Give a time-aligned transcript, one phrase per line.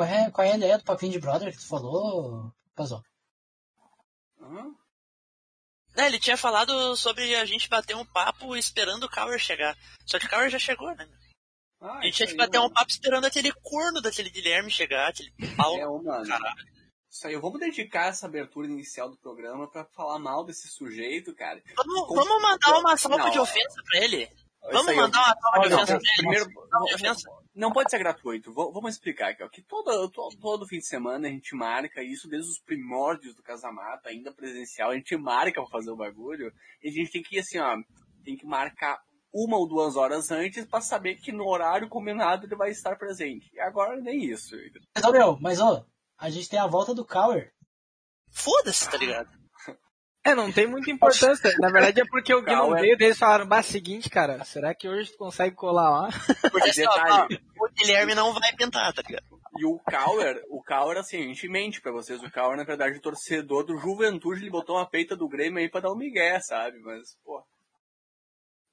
[0.00, 3.02] qual é, qual é a ideia do papinho de brother que tu falou, Pazão?
[4.40, 4.74] Hã?
[5.96, 9.76] É, ele tinha falado sobre a gente bater um papo esperando o Cower chegar.
[10.06, 11.06] Só que o Cower já chegou, né?
[11.80, 12.74] Ah, A gente tinha que bater um mano.
[12.74, 15.74] papo esperando aquele corno daquele Guilherme chegar, aquele pau.
[15.76, 16.26] É, mano.
[16.26, 16.56] Caralho.
[17.10, 21.60] Isso aí, vamos dedicar essa abertura inicial do programa pra falar mal desse sujeito, cara.
[21.76, 24.30] Vamos, Com- vamos mandar uma salva Não, de ofensa pra ele?
[24.70, 26.16] Vamos aí, mandar uma salva de ofensa Não, pra ele?
[26.18, 27.30] primeiro, Salva de ofensa.
[27.54, 28.50] Não pode ser gratuito.
[28.52, 29.48] V- Vamos explicar aqui, ó.
[29.48, 33.42] Que todo, todo, todo fim de semana a gente marca isso desde os primórdios do
[33.42, 34.90] casamata, ainda presencial.
[34.90, 36.52] A gente marca pra fazer o bagulho.
[36.82, 37.76] E a gente tem que, assim, ó,
[38.24, 39.00] tem que marcar
[39.32, 43.48] uma ou duas horas antes pra saber que no horário combinado ele vai estar presente.
[43.54, 44.56] E agora nem isso.
[44.94, 45.84] Mas, meu, mas, ô,
[46.18, 47.52] a gente tem a volta do Cower.
[48.32, 49.28] Foda-se, tá ligado?
[50.22, 51.54] É, não tem muita importância.
[51.58, 54.88] Na verdade é porque o Gui não veio, eles falaram, bah, seguinte, cara, será que
[54.88, 56.08] hoje tu consegue colar lá?
[56.50, 57.40] Porque detalhe.
[57.58, 59.24] o Guilherme não vai pintar, tá ligado?
[59.58, 62.22] E o Kauer, o Kauer, assim, a gente mente pra vocês.
[62.22, 65.68] O Kauer, na verdade, é torcedor do Juventude, ele botou uma peita do Grêmio aí
[65.68, 66.78] pra dar um migué, sabe?
[66.80, 67.42] Mas, pô.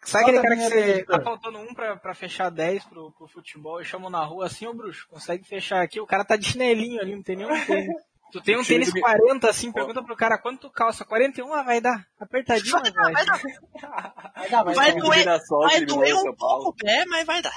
[0.04, 3.82] Sabe aquele cara que você tá faltando um pra, pra fechar 10 pro, pro futebol
[3.82, 6.00] e chamam na rua assim, ô bruxo, consegue fechar aqui?
[6.00, 7.96] O cara tá de chinelinho ali, não tem nenhum tênis.
[8.32, 11.06] Tu tem um tênis do- 40 assim, pergunta pro cara quanto calça?
[11.06, 12.06] 41, ah, vai dar.
[12.20, 12.92] Apertadinho, vai.
[13.14, 13.42] Vai dar,
[14.36, 15.02] Vai dar, vai, Vai dar.
[15.02, 15.26] doer.
[15.26, 17.54] Vai doer o um pouco o pé, mas vai dar.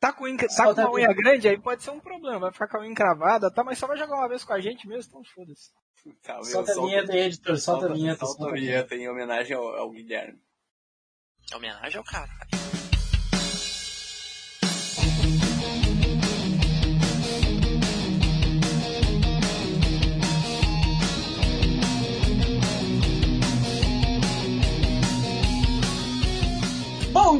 [0.00, 2.38] Tá com, inca- tá Solta com uma a unha grande, aí pode ser um problema.
[2.40, 3.62] Vai ficar com a unha encravada, tá?
[3.64, 5.70] Mas só vai jogar uma vez com a gente mesmo, então foda-se.
[6.22, 7.56] Tá, Solta a vinheta aí, editor.
[7.58, 8.26] Solta a vinheta.
[8.26, 10.38] Solta a vinheta em homenagem ao, ao Guilherme.
[11.54, 12.28] Homenagem ao cara.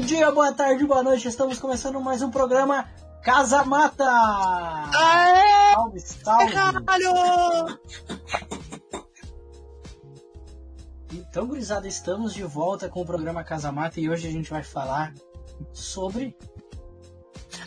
[0.04, 1.26] Dia, boa tarde, boa noite.
[1.26, 2.86] Estamos começando mais um programa
[3.22, 4.04] Casa Mata.
[4.04, 6.52] Aê, Salve, salve.
[6.52, 7.80] caralho!
[11.10, 14.62] Então, gurizada, estamos de volta com o programa Casa Mata e hoje a gente vai
[14.62, 15.14] falar
[15.72, 16.36] sobre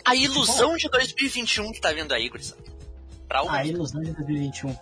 [0.06, 2.62] A ilusão de 2021 que tá vindo aí, gurizada.
[3.28, 4.76] Pra um a ilusão de 2021.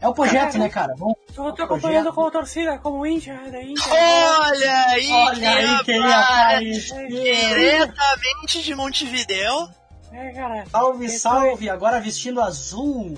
[0.00, 0.94] É o projeto, né, cara?
[0.96, 3.82] Vamos, Eu tô acompanhando com a torcida, como Índia, da Índia.
[3.88, 6.90] Olha aí, Olha aí quem rapaz!
[6.92, 7.08] apareceu.
[7.08, 9.68] Diretamente de Montevidéu.
[10.12, 10.66] É, cara.
[10.66, 11.70] Salve, salve.
[11.70, 13.16] Agora vestindo azul.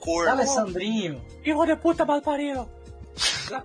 [0.00, 0.28] Cor.
[0.28, 1.24] Alessandrinho.
[1.44, 2.68] Hijo de puta mal parido.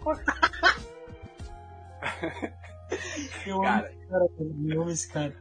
[3.46, 3.88] Eu amo Cara.
[3.90, 4.26] esse cara,
[4.70, 5.36] eu amo esse cara.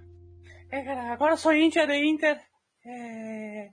[0.71, 2.41] É, cara, agora sou Índia de Inter.
[2.87, 3.69] É...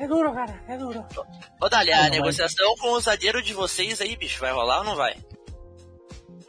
[0.00, 1.04] É duro, cara, é duro.
[1.60, 4.84] Ô, Dali, a não negociação com o zagueiro de vocês aí, bicho, vai rolar ou
[4.84, 5.14] não vai?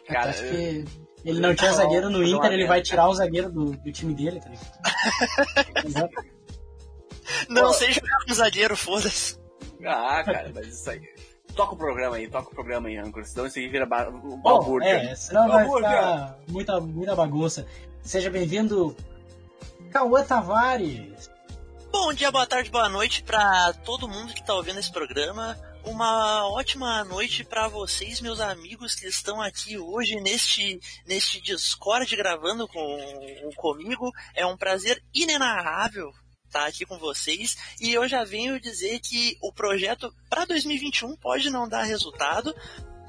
[0.08, 0.86] Cara, acho que
[1.26, 4.40] ele não tinha zagueiro no Inter, ele vai tirar o zagueiro do, do time dele,
[4.40, 5.86] tá ligado?
[5.86, 6.14] Exato.
[7.50, 7.74] Não Pô.
[7.74, 9.40] sei jogar com zagueiro, foda-se.
[9.86, 11.02] Ah, cara, mas isso aí.
[11.56, 13.24] Toca o programa aí, toca o programa aí, Rancor.
[13.26, 14.10] Senão isso aí vira ba...
[14.10, 14.90] um Bom, balbúrdia.
[14.90, 15.90] é, senão vai Balbúrdia.
[15.90, 17.66] ficar muita, muita bagunça.
[18.02, 18.96] Seja bem-vindo,
[19.92, 21.31] Cauã Tavares.
[21.92, 25.60] Bom dia, boa tarde, boa noite pra todo mundo que tá ouvindo esse programa.
[25.84, 32.66] Uma ótima noite pra vocês, meus amigos que estão aqui hoje neste, neste Discord gravando
[32.66, 34.10] com, comigo.
[34.34, 36.14] É um prazer inenarrável
[36.46, 37.58] estar aqui com vocês.
[37.82, 42.56] E eu já venho dizer que o projeto para 2021 pode não dar resultado,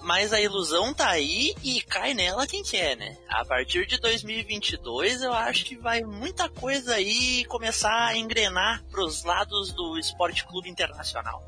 [0.03, 3.17] mas a ilusão tá aí e cai nela quem quer, né?
[3.29, 9.25] A partir de 2022 eu acho que vai muita coisa aí começar a engrenar pros
[9.25, 11.43] lados do Esporte Clube Internacional.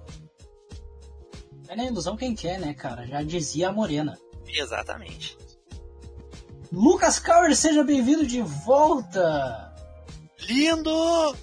[1.69, 3.07] É na ilusão quem quer, né, cara?
[3.07, 4.19] Já dizia a Morena.
[4.47, 5.37] Exatamente.
[6.71, 9.73] Lucas Cauer, seja bem-vindo de volta.
[10.41, 11.37] Lindo!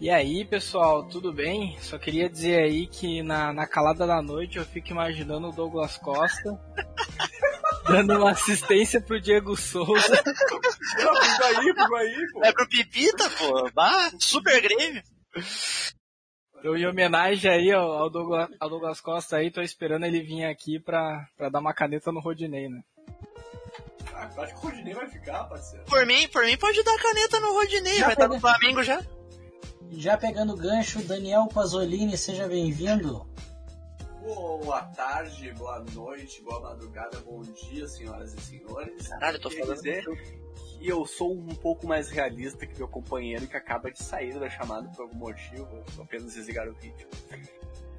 [0.00, 1.78] E aí, pessoal, tudo bem?
[1.80, 5.96] Só queria dizer aí que na, na calada da noite eu fico imaginando o Douglas
[5.96, 6.60] Costa
[7.88, 10.22] dando uma assistência pro Diego Souza.
[11.02, 11.14] Não,
[12.32, 12.44] pô.
[12.44, 13.70] É pro Pipita, pô.
[13.72, 15.02] Bah, super Grêmio.
[16.62, 20.44] Eu, em homenagem aí ao, ao, Douglas, ao Douglas Costa aí, tô esperando ele vir
[20.44, 22.80] aqui pra, pra dar uma caneta no Rodinei, né?
[24.14, 25.84] Ah, acho que o Rodinei vai ficar, parceiro.
[25.86, 28.82] Por mim, por mim pode dar caneta no Rodinei, Já vai estar pega- no Flamengo
[28.82, 29.00] já.
[29.96, 33.26] Já pegando o gancho, Daniel Pasolini, seja bem-vindo.
[34.20, 39.08] Boa tarde, boa noite, boa madrugada, bom dia, senhoras e senhores.
[39.08, 39.74] Caralho, eu tô falando.
[39.74, 44.38] dizer que eu sou um pouco mais realista que meu companheiro que acaba de sair
[44.38, 47.08] da chamada por algum motivo, vou apenas desligar o vídeo.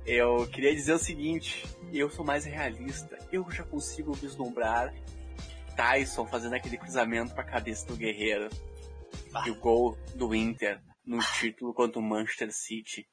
[0.05, 4.93] Eu queria dizer o seguinte, eu sou mais realista, eu já consigo vislumbrar
[5.75, 8.49] Tyson fazendo aquele cruzamento pra cabeça do Guerreiro
[9.45, 13.07] e o gol do Inter no título contra o Manchester City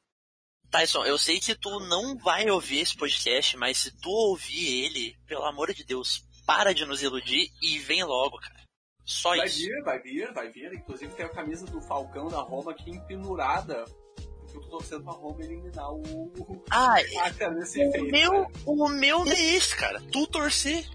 [0.70, 5.14] Tyson, eu sei que tu não vai ouvir esse podcast, mas se tu ouvir ele,
[5.26, 8.62] pelo amor de Deus, para de nos iludir e vem logo, cara.
[9.04, 9.58] Só Vai isso.
[9.58, 10.72] vir, vai vir, vai vir.
[10.72, 13.84] Inclusive tem a camisa do Falcão da Roma aqui empendurada.
[14.54, 16.62] Eu tô torcendo pra Roma eliminar o.
[16.70, 20.00] Ah, a camisa o meu, o meu é esse, cara.
[20.10, 20.88] Tu torcer.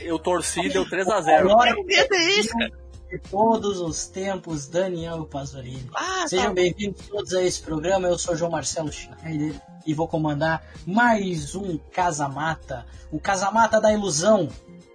[0.00, 1.50] Eu torci, deu 3x0.
[1.50, 2.81] Agora, Meu medo é esse, cara.
[3.12, 5.86] De todos os tempos, Daniel Pasolini.
[5.94, 6.54] Ah, Sejam tá.
[6.54, 8.08] bem-vindos todos a esse programa.
[8.08, 12.86] Eu sou João Marcelo Schneider e vou comandar mais um Casamata.
[13.10, 14.48] O Casamata da ilusão,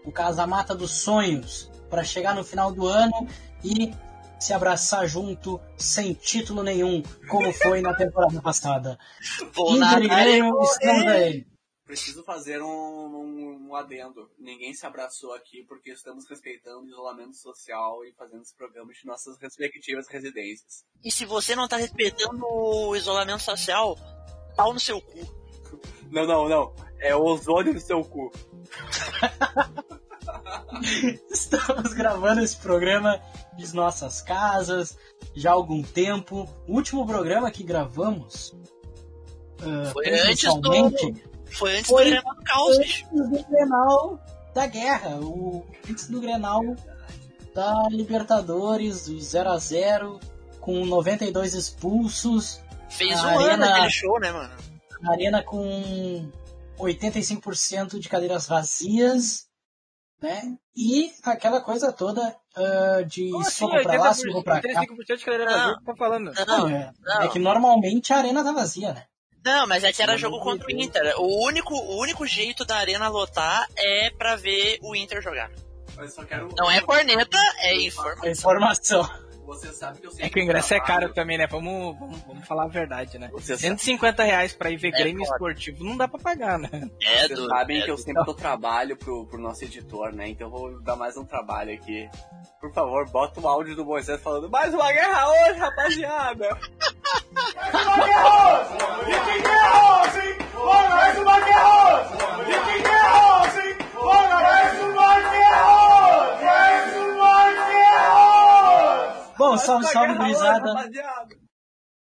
[0.03, 3.27] o Casamata dos sonhos, para chegar no final do ano
[3.63, 3.93] e
[4.39, 8.97] se abraçar junto sem título nenhum, como foi na temporada passada.
[9.53, 11.45] Vou Inter e Grêmio, estamos aí.
[11.87, 14.29] Preciso fazer um, um, um adendo.
[14.37, 19.05] Ninguém se abraçou aqui porque estamos respeitando o isolamento social e fazendo esse programa de
[19.05, 20.83] nossas respectivas residências.
[21.01, 23.97] E se você não tá respeitando o isolamento social,
[24.57, 25.37] pau no seu cu.
[26.09, 26.73] Não, não, não.
[26.99, 28.31] É o ozônio no seu cu.
[31.29, 33.21] Estamos gravando esse programa
[33.57, 34.97] de nossas casas
[35.35, 36.47] já há algum tempo.
[36.65, 38.55] O último programa que gravamos
[39.61, 41.13] ah, Foi antes do-
[41.53, 44.19] Foi antes Foi- do Grenal do Caos, antes do Grenal
[44.53, 46.61] da guerra, o antes do Grenal
[47.53, 50.19] da Libertadores, o 0 a 0
[50.59, 52.59] com 92 expulsos,
[52.89, 54.53] Fez A um ano Arena- aquele show, né, mano?
[55.05, 56.31] a arena com
[56.79, 59.45] 85% de cadeiras vazias,
[60.21, 60.55] né?
[60.75, 64.69] E aquela coisa toda ah, de Como assim, soco pra lá, 80%, soco pra cá.
[64.85, 65.57] 35% de cadeira Não.
[65.57, 66.31] vazia que tá falando.
[66.47, 67.21] Não, é, não.
[67.23, 69.03] é que normalmente a arena tá vazia, né?
[69.47, 70.71] Não, mas é que era jogo contra o.
[70.71, 71.13] Inter.
[71.17, 75.49] O único, o único jeito da arena lotar é pra ver o Inter jogar.
[75.95, 76.49] Mas só quero.
[76.57, 78.27] Não é corneta, é informação.
[78.27, 79.26] A informação.
[79.47, 81.47] Você sabe que eu sei É que o ingresso é caro também, né?
[81.47, 83.29] Vamos, vamos, vamos falar a verdade, né?
[83.31, 85.35] Você sabe, 150 reais pra ir ver É Grêmio foda.
[85.35, 86.69] Esportivo não dá pra pagar, né?
[87.01, 87.47] É vocês do.
[87.47, 90.27] sabem é que eu sempre dou trabalho pro, pro nosso editor, né?
[90.27, 92.09] Então eu vou dar mais um trabalho aqui.
[92.59, 96.49] Por favor, bota o áudio do Moisés falando mais uma guerra hoje, rapaziada!
[96.49, 97.79] Bom,
[98.77, 99.11] salve,
[100.89, 102.17] Mais uma salve, guerra hoje,
[110.15, 110.73] gurizada.
[110.73, 111.35] rapaziada!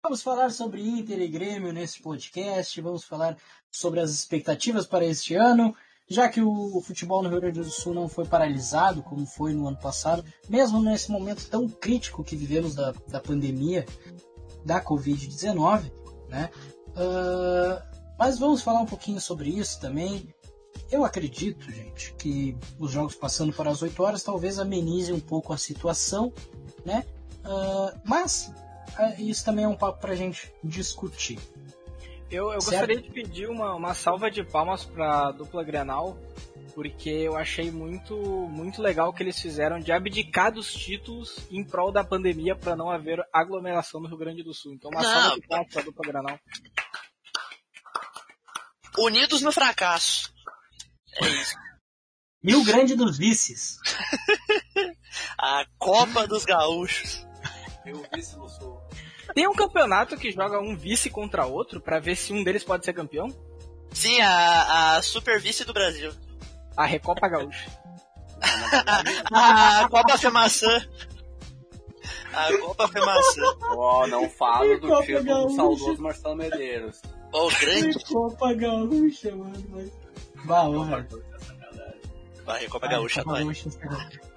[0.03, 3.37] Vamos falar sobre Inter e Grêmio nesse podcast, vamos falar
[3.71, 5.75] sobre as expectativas para este ano,
[6.09, 9.69] já que o futebol no Rio Grande do Sul não foi paralisado como foi no
[9.69, 13.87] ano passado, mesmo nesse momento tão crítico que vivemos da, da pandemia
[14.65, 15.93] da Covid-19,
[16.29, 16.51] né?
[16.97, 17.83] Ah,
[18.19, 20.33] mas vamos falar um pouquinho sobre isso também.
[20.91, 25.53] Eu acredito, gente, que os jogos passando para as 8 horas talvez amenize um pouco
[25.53, 26.33] a situação,
[26.85, 27.05] né?
[27.45, 28.53] Ah, mas
[28.97, 31.39] ah, isso também é um papo pra gente discutir.
[32.31, 36.17] Eu, eu gostaria de pedir uma, uma salva de palmas pra dupla Grenal,
[36.75, 41.63] porque eu achei muito, muito legal o que eles fizeram de abdicar dos títulos em
[41.63, 44.73] prol da pandemia pra não haver aglomeração no Rio Grande do Sul.
[44.73, 45.13] Então uma Não.
[45.13, 46.41] salva de palmas pra dupla Grenal.
[48.99, 50.33] Unidos no fracasso.
[51.21, 51.55] É isso.
[52.43, 53.79] Rio Grande dos Vices.
[55.39, 57.27] A Copa dos Gaúchos.
[57.85, 58.81] Eu vi se no sul.
[59.35, 62.85] Tem um campeonato que joga um vice contra outro pra ver se um deles pode
[62.85, 63.29] ser campeão?
[63.93, 66.13] Sim, a, a Super Vice do Brasil.
[66.77, 67.71] A Recopa Gaúcha.
[69.33, 70.89] A Copa Femaçã.
[72.33, 73.43] A Copa Femaçã.
[73.77, 77.03] Ó, não falo do Copa título do saudoso Marcelo Medeiros.
[77.33, 78.05] Ó, o grande.
[78.05, 79.65] Copa Gaúcha, mano.
[79.69, 79.93] Mas...
[80.45, 81.32] Bah, velho.
[82.47, 83.23] A Recopa Gaúcha.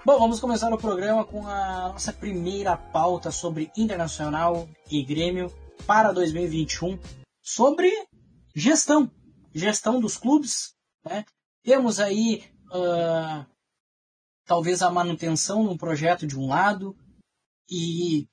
[0.05, 5.51] Bom, vamos começar o programa com a nossa primeira pauta sobre Internacional e Grêmio
[5.88, 7.00] para 2021,
[7.41, 7.91] sobre
[8.55, 9.09] gestão,
[9.53, 10.75] gestão dos clubes.
[11.03, 11.25] Né?
[11.63, 13.45] Temos aí ah,
[14.45, 16.95] talvez a manutenção num projeto de um lado
[17.69, 18.27] e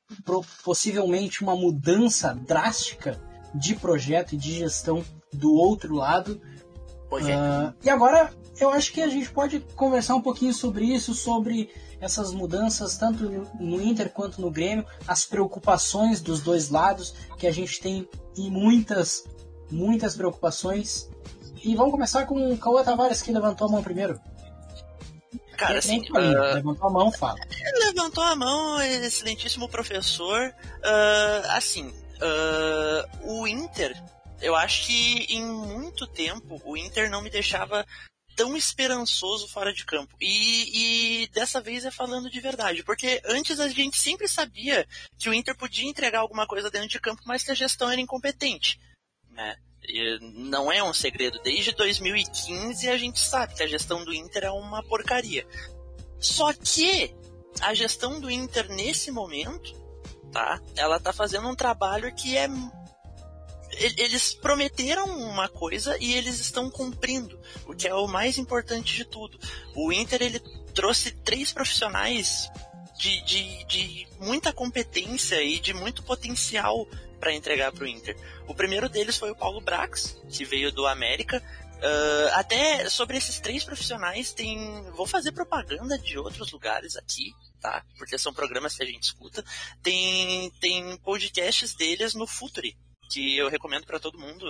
[0.62, 3.18] possivelmente uma mudança drástica
[3.54, 6.40] de projeto e de gestão do outro lado.
[7.32, 11.70] Ah, e agora eu acho que a gente pode conversar um pouquinho sobre isso, sobre
[12.00, 13.24] essas mudanças, tanto
[13.60, 18.50] no Inter quanto no Grêmio, as preocupações dos dois lados, que a gente tem e
[18.50, 19.24] muitas,
[19.70, 21.08] muitas preocupações.
[21.62, 24.20] E vamos começar com o Cauã Tavares, que levantou a mão primeiro.
[25.56, 27.38] Cara, assim, ah, levantou a mão, fala.
[27.86, 30.52] Levantou a mão, excelentíssimo professor.
[30.82, 31.92] Ah, assim,
[33.22, 33.94] o Inter,
[34.42, 37.86] eu acho que em muito tempo o Inter não me deixava
[38.34, 40.16] tão esperançoso fora de campo.
[40.20, 44.86] E, e, dessa vez é falando de verdade, porque antes a gente sempre sabia
[45.18, 48.00] que o Inter podia entregar alguma coisa dentro de campo, mas que a gestão era
[48.00, 48.80] incompetente.
[49.30, 49.56] Né?
[49.84, 51.40] E não é um segredo.
[51.42, 55.46] Desde 2015 a gente sabe que a gestão do Inter é uma porcaria.
[56.18, 57.14] Só que
[57.60, 59.74] a gestão do Inter nesse momento,
[60.32, 60.60] tá?
[60.76, 62.48] Ela tá fazendo um trabalho que é
[63.78, 69.04] eles prometeram uma coisa e eles estão cumprindo, o que é o mais importante de
[69.04, 69.38] tudo.
[69.74, 70.40] O Inter ele
[70.74, 72.50] trouxe três profissionais
[72.98, 76.86] de, de, de muita competência e de muito potencial
[77.18, 78.16] para entregar para o Inter.
[78.46, 81.42] O primeiro deles foi o Paulo Brax, que veio do América.
[81.78, 84.82] Uh, até sobre esses três profissionais tem.
[84.92, 87.84] Vou fazer propaganda de outros lugares aqui, tá?
[87.98, 89.44] Porque são programas que a gente escuta.
[89.82, 92.76] Tem, tem podcasts deles no Futuri,
[93.12, 94.46] que eu recomendo para todo mundo,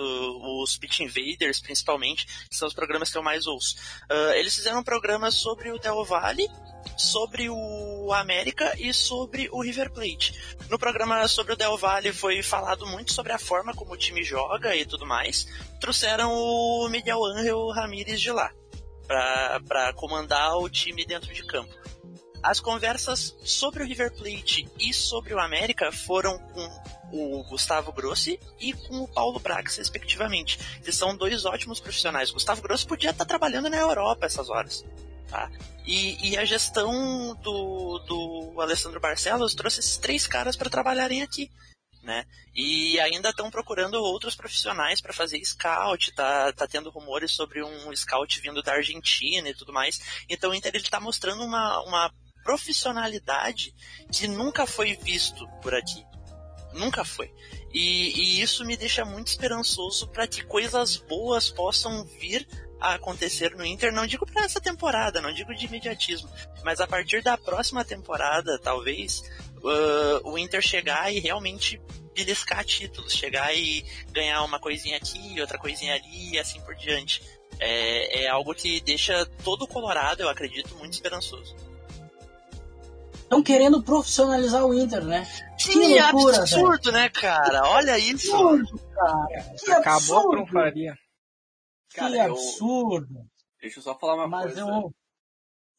[0.61, 3.75] os Pitch Invaders principalmente, que são os programas que eu mais ouço.
[4.09, 6.49] Uh, eles fizeram um programa sobre o Del Valle,
[6.97, 10.57] sobre o América e sobre o River Plate.
[10.69, 14.23] No programa sobre o Del Valle foi falado muito sobre a forma como o time
[14.23, 15.45] joga e tudo mais.
[15.79, 18.51] Trouxeram o Miguel Ángel Ramírez de lá
[19.67, 21.73] para comandar o time dentro de campo.
[22.41, 28.39] As conversas sobre o River Plate e sobre o América foram com o Gustavo Grossi
[28.59, 30.57] e com o Paulo Brax, respectivamente.
[30.81, 32.31] Eles são dois ótimos profissionais.
[32.31, 34.83] O Gustavo Grossi podia estar trabalhando na Europa essas horas.
[35.29, 35.51] Tá?
[35.85, 41.51] E, e a gestão do, do Alessandro Barcelos trouxe esses três caras para trabalharem aqui.
[42.01, 42.25] Né?
[42.55, 47.95] E ainda estão procurando outros profissionais para fazer scout, tá, tá tendo rumores sobre um
[47.95, 50.01] scout vindo da Argentina e tudo mais.
[50.27, 52.11] Então o Inter está mostrando uma, uma
[52.43, 53.73] profissionalidade
[54.11, 56.03] que nunca foi visto por aqui.
[56.73, 57.31] Nunca foi.
[57.73, 62.47] E, e isso me deixa muito esperançoso para que coisas boas possam vir
[62.79, 63.93] a acontecer no Inter.
[63.93, 66.29] Não digo para essa temporada, não digo de imediatismo,
[66.63, 69.23] mas a partir da próxima temporada, talvez,
[69.57, 71.81] uh, o Inter chegar e realmente
[72.13, 77.21] beliscar títulos, chegar e ganhar uma coisinha aqui, outra coisinha ali e assim por diante.
[77.59, 81.55] É, é algo que deixa todo o Colorado, eu acredito, muito esperançoso
[83.33, 85.25] estão querendo profissionalizar o Inter, né?
[85.57, 86.97] Que, que loucura, absurdo, velho.
[86.97, 87.67] né, cara?
[87.69, 88.29] Olha isso.
[88.29, 89.55] Que absurdo, cara.
[89.57, 90.27] Que Acabou absurdo.
[90.27, 90.97] a tronfaria.
[91.89, 93.15] Que cara, absurdo.
[93.15, 93.25] Eu...
[93.61, 94.61] Deixa eu só falar uma Mas coisa.
[94.61, 94.93] Eu...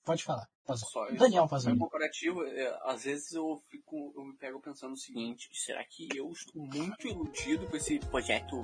[0.04, 0.46] Pode falar.
[0.76, 1.78] Só, Daniel fazendo.
[1.78, 6.30] comparativo, é, às vezes eu fico, eu me pego pensando o seguinte, será que eu
[6.30, 8.62] estou muito iludido com esse projeto?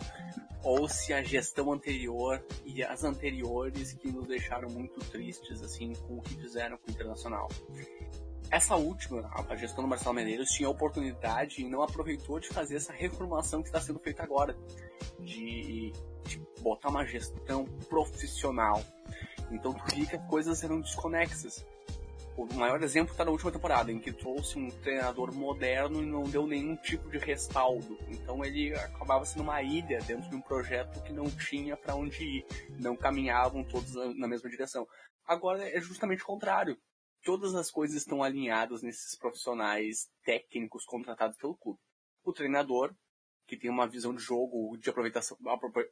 [0.65, 6.17] Ou se a gestão anterior e as anteriores que nos deixaram muito tristes, assim, com
[6.17, 7.49] o que fizeram com o Internacional?
[8.51, 12.77] Essa última, a gestão do Marcelo Medeiros, tinha a oportunidade e não aproveitou de fazer
[12.77, 14.57] essa reformulação que está sendo feita agora,
[15.21, 15.93] de,
[16.25, 18.83] de, botar uma gestão profissional.
[19.53, 21.65] Então tu as coisas eram desconexas.
[22.37, 26.25] O maior exemplo está na última temporada, em que trouxe um treinador moderno e não
[26.25, 27.99] deu nenhum tipo de respaldo.
[28.09, 32.23] Então ele acabava sendo uma ilha dentro de um projeto que não tinha para onde
[32.25, 32.47] ir,
[32.81, 34.89] não caminhavam todos na mesma direção.
[35.27, 36.77] Agora é justamente o contrário
[37.23, 41.79] todas as coisas estão alinhadas nesses profissionais técnicos contratados pelo clube.
[42.25, 42.95] O treinador,
[43.47, 44.91] que tem uma visão de jogo de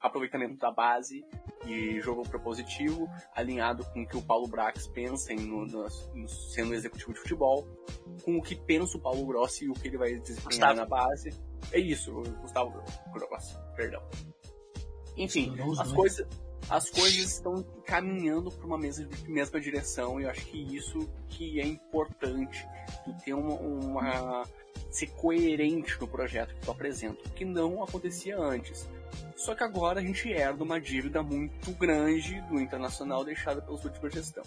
[0.01, 1.25] aproveitamento da base
[1.67, 6.29] e jogo propositivo, alinhado com o que o Paulo Brax pensa em, no, no, no,
[6.29, 7.67] sendo executivo de futebol,
[8.23, 11.31] com o que pensa o Paulo Grossi e o que ele vai desempenhar na base.
[11.73, 12.83] É isso, Gustavo
[13.13, 14.03] Grossi, perdão.
[15.17, 16.29] Enfim, as coisas
[16.71, 21.61] as coisas estão caminhando para uma mesma, mesma direção e eu acho que isso que
[21.61, 22.67] é importante,
[23.05, 24.45] tu ter uma, uma
[24.91, 28.89] ser coerente no projeto que tu apresenta, que não acontecia antes.
[29.37, 34.11] Só que agora a gente herda uma dívida muito grande do internacional deixada pela última
[34.11, 34.43] gestão.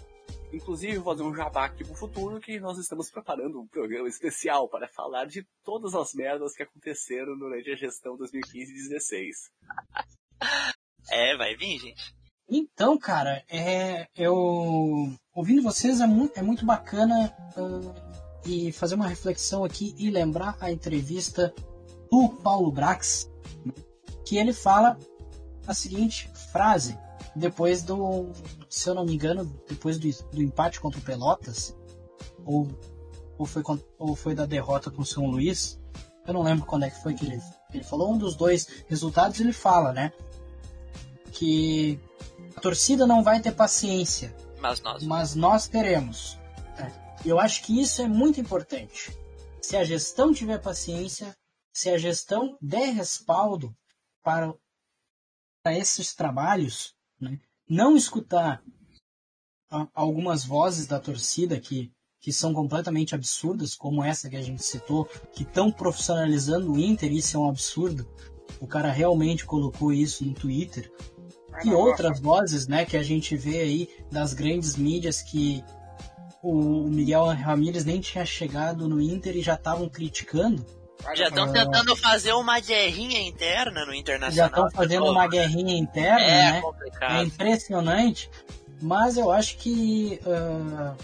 [0.54, 4.68] Inclusive, vou fazer um jabá aqui pro futuro que nós estamos preparando um programa especial
[4.68, 9.32] para falar de todas as merdas que aconteceram durante a gestão 2015-16.
[11.10, 12.14] É, vai vir, gente.
[12.50, 14.36] Então, cara, é, eu
[15.34, 17.94] ouvindo vocês é muito, é muito bacana uh,
[18.46, 21.54] e fazer uma reflexão aqui e lembrar a entrevista
[22.12, 23.32] do Paulo Brax,
[24.26, 25.00] que ele fala
[25.66, 26.98] a seguinte frase
[27.36, 28.30] depois do,
[28.70, 31.76] se eu não me engano, depois do, do empate contra o Pelotas,
[32.46, 32.68] ou,
[33.38, 33.64] ou, foi,
[33.98, 35.80] ou foi da derrota com o São Luís,
[36.28, 37.40] eu não lembro quando é que foi que ele,
[37.74, 40.12] ele falou, um dos dois resultados ele fala, né?
[41.32, 42.00] Que
[42.56, 46.38] a torcida não vai ter paciência, mas nós, mas nós teremos.
[46.78, 46.92] É.
[47.26, 49.18] Eu acho que isso é muito importante.
[49.62, 51.36] Se a gestão tiver paciência,
[51.74, 53.76] se a gestão der respaldo
[54.24, 54.54] para,
[55.64, 57.40] para esses trabalhos, né?
[57.70, 58.62] não escutar
[59.94, 65.06] algumas vozes da torcida que, que são completamente absurdas, como essa que a gente citou,
[65.34, 68.08] que estão profissionalizando o Inter, isso é um absurdo.
[68.60, 70.92] O cara realmente colocou isso no Twitter.
[71.64, 75.64] E outras vozes, né, que a gente vê aí das grandes mídias que
[76.42, 80.66] o Miguel Ramírez nem tinha chegado no Inter e já estavam criticando.
[81.16, 84.50] Já estão uh, tentando fazer uma guerrinha interna no Internacional.
[84.50, 86.62] Já estão fazendo uma guerrinha interna, é né?
[86.62, 87.16] Complicado.
[87.16, 88.30] É impressionante.
[88.82, 90.20] Mas eu acho que.
[90.24, 90.96] Uh,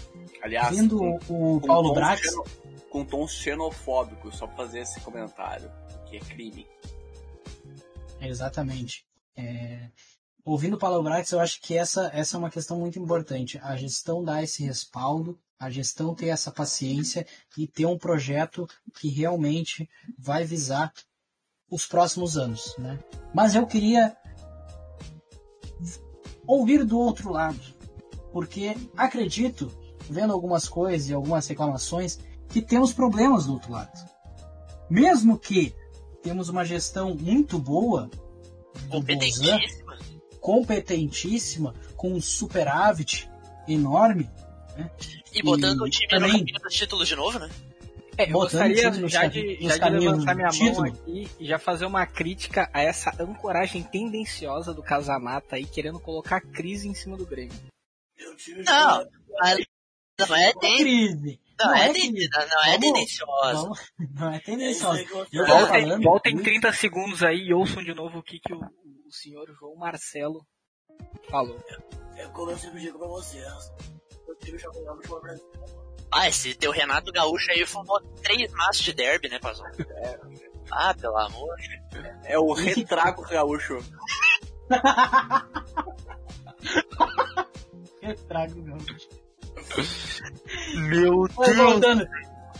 [0.42, 2.20] Aliás, vindo com, o Paulo Brax.
[2.22, 2.44] Xeno,
[2.90, 5.70] com tons xenofóbicos, só pra fazer esse comentário,
[6.06, 6.66] que é crime.
[8.20, 9.04] Exatamente.
[9.36, 9.88] É,
[10.48, 13.58] ouvindo o Paulo Brax, eu acho que essa, essa é uma questão muito importante.
[13.62, 17.26] A gestão dá esse respaldo, a gestão ter essa paciência
[17.56, 18.66] e ter um projeto
[18.98, 19.88] que realmente
[20.18, 20.90] vai visar
[21.70, 22.74] os próximos anos.
[22.78, 22.98] Né?
[23.34, 24.16] Mas eu queria
[26.46, 27.60] ouvir do outro lado,
[28.32, 29.70] porque acredito,
[30.08, 33.92] vendo algumas coisas e algumas reclamações, que temos problemas do outro lado.
[34.88, 35.74] Mesmo que
[36.22, 38.10] temos uma gestão muito boa,
[38.88, 39.87] competentíssima,
[40.48, 43.28] competentíssima com um superávit
[43.68, 44.30] enorme,
[44.74, 44.90] né?
[45.34, 47.50] E botando e o time também, no caminho dos títulos de novo, né?
[48.16, 52.06] É, eu gostaria já de, já de levantar minha mão aqui e já fazer uma
[52.06, 57.52] crítica a essa ancoragem tendenciosa do Casamata aí, querendo colocar crise em cima do Grêmio.
[58.64, 59.06] Não,
[60.18, 61.38] não é crise.
[61.60, 62.28] Não, é, crise.
[62.48, 63.70] não é tendenciosa.
[64.14, 65.04] Não é tendenciosa.
[65.46, 68.60] Voltem, voltem 30 segundos aí e ouçam de novo o que, que o,
[69.08, 70.46] o senhor João Marcelo
[71.30, 71.58] falou.
[72.16, 73.72] É como eu sempre digo pra vocês.
[74.26, 75.46] Eu tive já com Brasil.
[76.10, 79.66] Ah, esse teu Renato Gaúcho aí fumou três maços de derby, né, Pazão?
[79.66, 80.18] É.
[80.70, 81.56] Ah, pelo amor.
[82.24, 83.78] É o retrago gaúcho.
[88.02, 89.08] retrago gaúcho.
[90.74, 91.56] Meu Deus!
[91.56, 92.06] Voltando,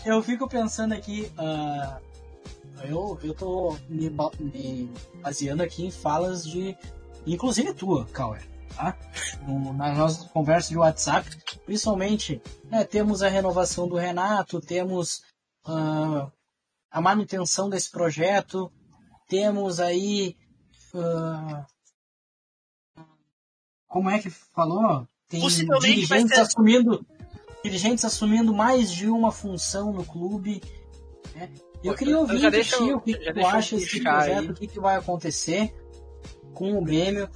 [0.05, 2.01] eu fico pensando aqui, uh,
[2.83, 4.09] eu, eu tô me,
[4.39, 6.77] me baseando aqui em falas de,
[7.25, 8.47] inclusive tua, Cauer
[8.79, 8.97] tá?
[9.45, 11.29] No, nas nossas conversas de WhatsApp,
[11.65, 15.21] principalmente, né, temos a renovação do Renato, temos
[15.67, 16.31] uh,
[16.89, 18.71] a manutenção desse projeto,
[19.27, 20.35] temos aí
[20.93, 21.65] uh,
[23.87, 25.07] como é que falou?
[25.27, 25.45] Tem
[25.79, 26.41] dirigentes ter...
[26.41, 27.05] assumindo
[27.61, 30.61] dirigentes assumindo mais de uma função no clube.
[31.35, 31.51] Né?
[31.83, 34.79] Eu queria ouvir de ti o que, que tu acha desse projeto, o que, que
[34.79, 35.73] vai acontecer
[36.53, 37.29] com o Grêmio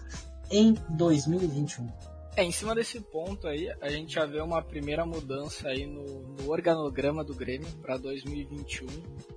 [0.51, 1.88] em 2021.
[2.36, 6.03] É, em cima desse ponto aí, a gente já vê uma primeira mudança aí no,
[6.03, 8.88] no organograma do Grêmio para 2021,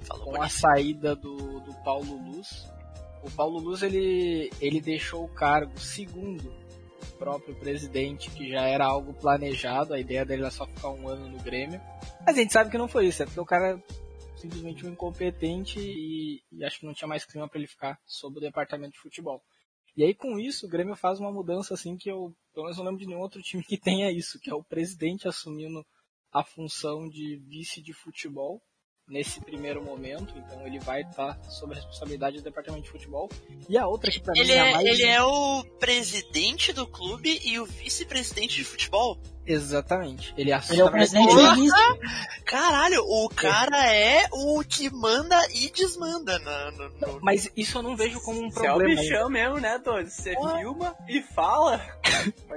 [0.00, 2.66] Falou com a saída do, do Paulo Luz.
[3.22, 6.50] O Paulo Luz ele, ele deixou o cargo segundo
[7.02, 11.08] o próprio presidente, que já era algo planejado, a ideia dele era só ficar um
[11.08, 11.80] ano no Grêmio.
[12.24, 13.82] Mas a gente sabe que não foi isso, é porque o cara
[14.36, 18.38] simplesmente um incompetente e, e acho que não tinha mais clima para ele ficar sob
[18.38, 19.42] o departamento de futebol.
[19.96, 22.84] E aí com isso o Grêmio faz uma mudança assim que eu pelo menos não
[22.84, 25.84] lembro de nenhum outro time que tenha isso, que é o presidente assumindo
[26.32, 28.62] a função de vice de futebol
[29.08, 33.30] nesse primeiro momento, então ele vai estar sob a responsabilidade do departamento de futebol.
[33.68, 34.86] E a outra que pra ele mim é, é mais...
[34.86, 39.18] Ele é o presidente do clube e o vice-presidente de futebol?
[39.46, 40.34] Exatamente.
[40.36, 46.38] Ele, ele é o presidente do Caralho, o cara é o que manda e desmanda.
[46.38, 48.78] No, no, Mas isso eu não vejo como um problema.
[48.78, 50.10] Você é o bichão mesmo, né, Tony?
[50.10, 51.80] Você filma e fala.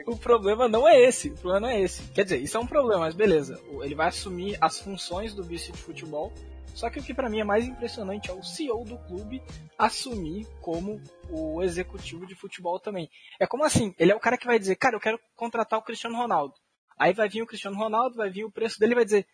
[0.08, 1.30] o problema não é esse.
[1.30, 2.02] O problema não é esse.
[2.12, 3.60] Quer dizer, isso é um problema, mas beleza.
[3.82, 6.34] Ele vai assumir as funções do vice de futebol.
[6.74, 9.42] Só que o que para mim é mais impressionante é o CEO do clube
[9.78, 13.10] assumir como o executivo de futebol também.
[13.40, 15.82] É como assim, ele é o cara que vai dizer, cara, eu quero contratar o
[15.82, 16.54] Cristiano Ronaldo.
[17.00, 19.26] Aí vai vir o Cristiano Ronaldo, vai vir o preço dele e vai dizer,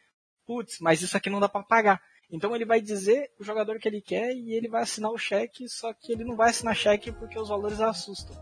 [0.45, 2.01] putz, mas isso aqui não dá para pagar.
[2.31, 5.67] Então ele vai dizer o jogador que ele quer e ele vai assinar o cheque,
[5.67, 8.35] só que ele não vai assinar cheque porque os valores assustam.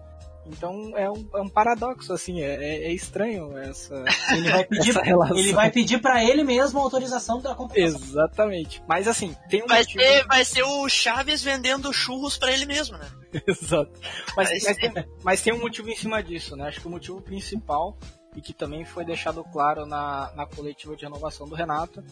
[0.46, 4.04] Então é um, é um paradoxo, assim, é, é, é estranho essa,
[4.36, 5.38] ele vai pedir, essa relação.
[5.38, 8.02] Ele vai pedir para ele mesmo a autorização da contratação.
[8.02, 8.84] Exatamente.
[8.88, 10.04] Mas assim, tem um vai motivo...
[10.04, 13.10] Ser, vai ser o Chaves vendendo churros para ele mesmo, né?
[13.48, 13.94] Exato.
[14.36, 16.68] Mas, mas, tem, mas tem um motivo em cima disso, né?
[16.68, 17.98] Acho que o motivo principal
[18.36, 22.04] e que também foi deixado claro na, na coletiva de renovação do Renato,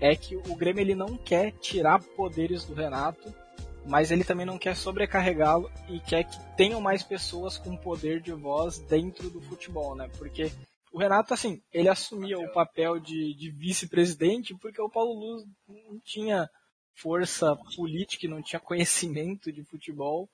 [0.00, 3.32] é que o Grêmio ele não quer tirar poderes do Renato,
[3.86, 8.32] mas ele também não quer sobrecarregá-lo e quer que tenham mais pessoas com poder de
[8.32, 10.10] voz dentro do futebol, né?
[10.18, 10.50] Porque
[10.92, 16.00] o Renato, assim, ele assumia o papel de, de vice-presidente porque o Paulo Luz não
[16.00, 16.48] tinha
[16.94, 20.28] força política, não tinha conhecimento de futebol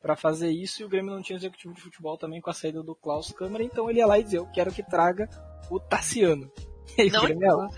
[0.00, 2.82] para fazer isso e o Grêmio não tinha executivo de futebol também com a saída
[2.82, 5.28] do Klaus Câmara, então ele ia lá e dizia, eu quero que traga
[5.70, 6.50] o Tassiano.
[6.96, 7.68] E Não, Grêmio ia lá,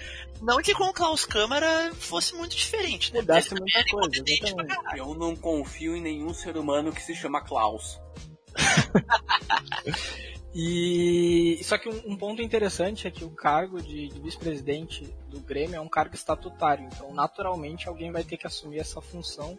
[0.42, 3.20] Não que com o Klaus Câmara fosse muito diferente, né?
[3.20, 4.98] mudasse muita coisa, é caralho.
[4.98, 7.98] Eu não confio em nenhum ser humano que se chama Klaus.
[10.54, 15.40] E só que um, um ponto interessante é que o cargo de, de vice-presidente do
[15.40, 19.56] Grêmio é um cargo estatutário, então naturalmente alguém vai ter que assumir essa função.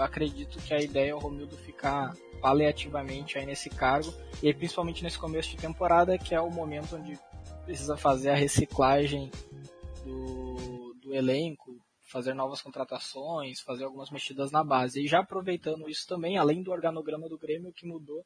[0.00, 4.10] Eu acredito que a ideia é o Romildo ficar paliativamente aí nesse cargo,
[4.42, 7.18] e principalmente nesse começo de temporada, que é o momento onde
[7.66, 9.30] precisa fazer a reciclagem
[10.02, 11.76] do, do elenco,
[12.10, 15.04] fazer novas contratações, fazer algumas mexidas na base.
[15.04, 18.24] E já aproveitando isso também, além do organograma do Grêmio, o que mudou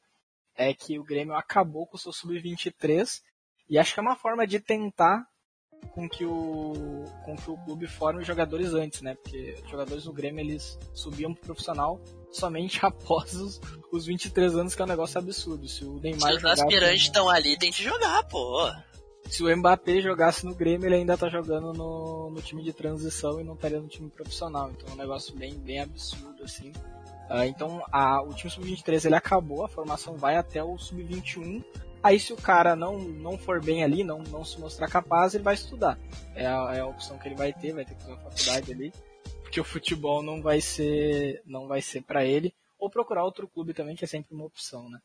[0.55, 3.21] é que o Grêmio acabou com o seu sub-23
[3.69, 5.27] e acho que é uma forma de tentar
[5.91, 9.15] com que o com que o clube forme os jogadores antes, né?
[9.15, 11.99] Porque os jogadores do Grêmio eles subiam pro profissional
[12.31, 13.61] somente após os,
[13.91, 15.67] os 23 anos, que é um negócio absurdo.
[15.67, 18.69] Se o Neymar Se os aspirantes estão ali, tem que jogar, pô.
[19.29, 23.39] se o Mbappé jogasse no Grêmio, ele ainda tá jogando no, no time de transição
[23.39, 24.69] e não estaria no time profissional.
[24.71, 26.73] Então é um negócio bem, bem absurdo, assim.
[27.29, 31.63] Ah, então a- o time sub-23 ele acabou, a formação vai até o sub-21.
[32.05, 35.43] Aí se o cara não, não for bem ali, não, não se mostrar capaz, ele
[35.43, 35.97] vai estudar.
[36.35, 38.71] É a, é a opção que ele vai ter, vai ter que fazer uma faculdade
[38.71, 38.93] ali.
[39.41, 42.53] Porque o futebol não vai ser não vai ser para ele.
[42.77, 44.99] Ou procurar outro clube também, que é sempre uma opção, né?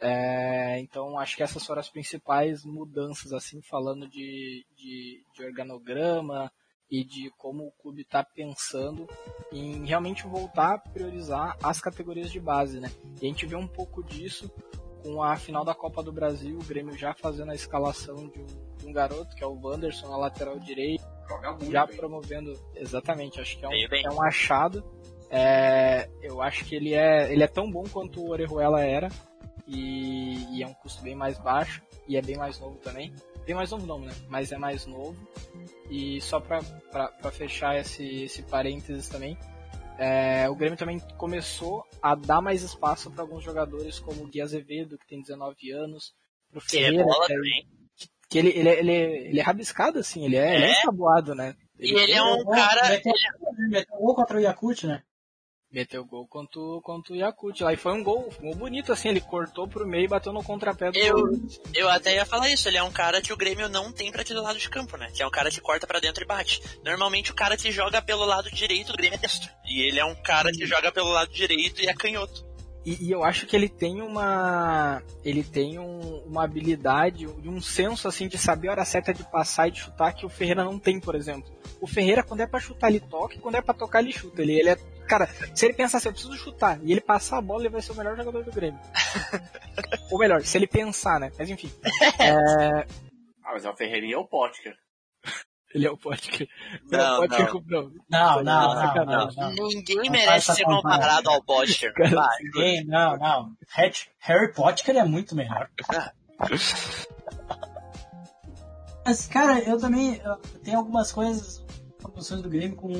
[0.00, 6.50] É, então acho que essas foram as principais mudanças, assim, falando de, de, de organograma
[6.90, 9.06] e de como o clube está pensando
[9.52, 12.90] em realmente voltar a priorizar as categorias de base, né?
[13.20, 14.50] E a gente vê um pouco disso
[15.04, 18.46] com a final da Copa do Brasil, o Grêmio já fazendo a escalação de um,
[18.78, 21.96] de um garoto, que é o Wanderson, na lateral direita, Joga muito já bem.
[21.96, 24.82] promovendo, exatamente, acho que é um, é um achado.
[25.30, 29.10] É, eu acho que ele é, ele é tão bom quanto o Orejuela era,
[29.66, 33.12] e, e é um custo bem mais baixo, e é bem mais novo também.
[33.44, 34.12] Bem mais novo não, né?
[34.28, 35.14] Mas é mais novo.
[35.90, 39.36] E só pra, pra, pra fechar esse, esse parênteses também,
[39.98, 44.40] é, o Grêmio também começou a dar mais espaço para alguns jogadores, como o Gui
[44.40, 46.12] Azevedo, que tem 19 anos,
[46.50, 47.68] pro Que é Ferreira, bola que, é- também.
[48.28, 51.34] que ele, ele, é- ele, é- ele é rabiscado, assim, ele é, ele é ensaboado,
[51.34, 51.54] né?
[51.78, 52.88] E ele é um cara.
[52.88, 53.12] Meteu,
[53.68, 55.02] meteu gol contra o Yakut, né?
[55.74, 57.72] Meteu gol contra, o- contra o Yakut lá.
[57.72, 60.42] E foi um gol, um gol bonito, assim, ele cortou pro meio e bateu no
[60.44, 61.48] contrapé do Eu- goleiro.
[61.74, 64.22] Eu até ia falar isso, ele é um cara que o Grêmio não tem pra
[64.22, 65.10] aquele lado de campo, né?
[65.12, 66.62] Que é um cara que corta pra dentro e bate.
[66.84, 69.50] Normalmente o cara que joga pelo lado direito do Grêmio é destro.
[69.66, 72.44] E ele é um cara que joga pelo lado direito e é canhoto.
[72.84, 75.02] E, e eu acho que ele tem uma.
[75.24, 79.24] Ele tem um- uma habilidade e um senso assim de saber a hora certa de
[79.24, 81.50] passar e de chutar que o Ferreira não tem, por exemplo.
[81.80, 84.42] O Ferreira, quando é pra chutar, ele toca, e quando é pra tocar, ele chuta.
[84.42, 84.76] Ele, ele é.
[85.08, 87.80] Cara, se ele pensar assim, eu preciso chutar, e ele passar a bola, ele vai
[87.82, 88.80] ser o melhor jogador do Grêmio.
[90.10, 91.30] Ou melhor, se ele pensar, né?
[91.38, 91.70] Mas enfim.
[93.46, 94.74] Ah, mas o Ferreirinha é o Potker.
[95.74, 96.48] Ele é o Potker.
[96.90, 97.52] Não, Potker não.
[97.52, 97.90] comprou.
[98.08, 99.36] Não, não, não, sacanagem.
[99.40, 99.68] não, não.
[99.68, 101.92] Ninguém Não merece ser comparado ao Potker.
[102.40, 103.52] Ninguém, não, não.
[104.20, 105.68] Harry- Potter é muito melhor.
[109.04, 111.64] Mas, cara, eu também eu tenho algumas coisas,
[111.98, 112.90] promoções do Grêmio com,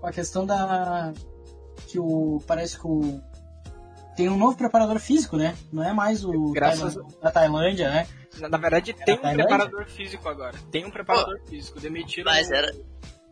[0.00, 1.12] com a questão da.
[1.86, 2.42] que o.
[2.46, 3.22] parece que o.
[4.16, 5.54] tem um novo preparador físico, né?
[5.72, 8.08] Não é mais o Graças da Tailândia, né?
[8.40, 9.46] Na, na verdade, tem um Tailândia?
[9.46, 10.56] preparador físico agora.
[10.70, 11.80] Tem um preparador físico.
[11.80, 12.70] Demitiram Mas era-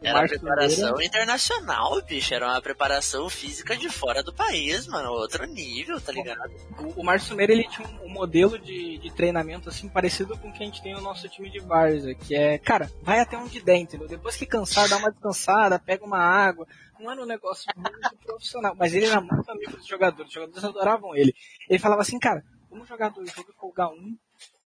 [0.03, 1.05] Era Márcio preparação Pereira.
[1.05, 2.35] internacional, bicho.
[2.35, 5.11] Era uma preparação física de fora do país, mano.
[5.11, 6.53] Outro nível, tá ligado?
[6.79, 10.49] O, o Márcio Meira, ele tinha um, um modelo de, de treinamento assim parecido com
[10.49, 13.39] o que a gente tem no nosso time de Varsa, que é, cara, vai até
[13.39, 14.07] onde der, entendeu?
[14.07, 16.67] Depois que cansar, dá uma descansada, pega uma água.
[17.01, 20.63] Não era um negócio muito profissional, mas ele era muito amigo dos jogadores, os jogadores
[20.65, 21.35] adoravam ele.
[21.71, 24.15] Ele falava assim, cara, vamos jogar dois jogos e folgar um.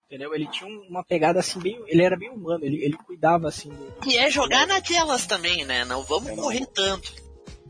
[0.08, 0.34] Entendeu?
[0.34, 1.78] Ele tinha um- uma pegada assim, bem.
[1.86, 5.84] Ele era bem humano, ele, ele cuidava assim do, E é jogar naquelas também, né?
[5.84, 7.12] Não vamos correr tanto.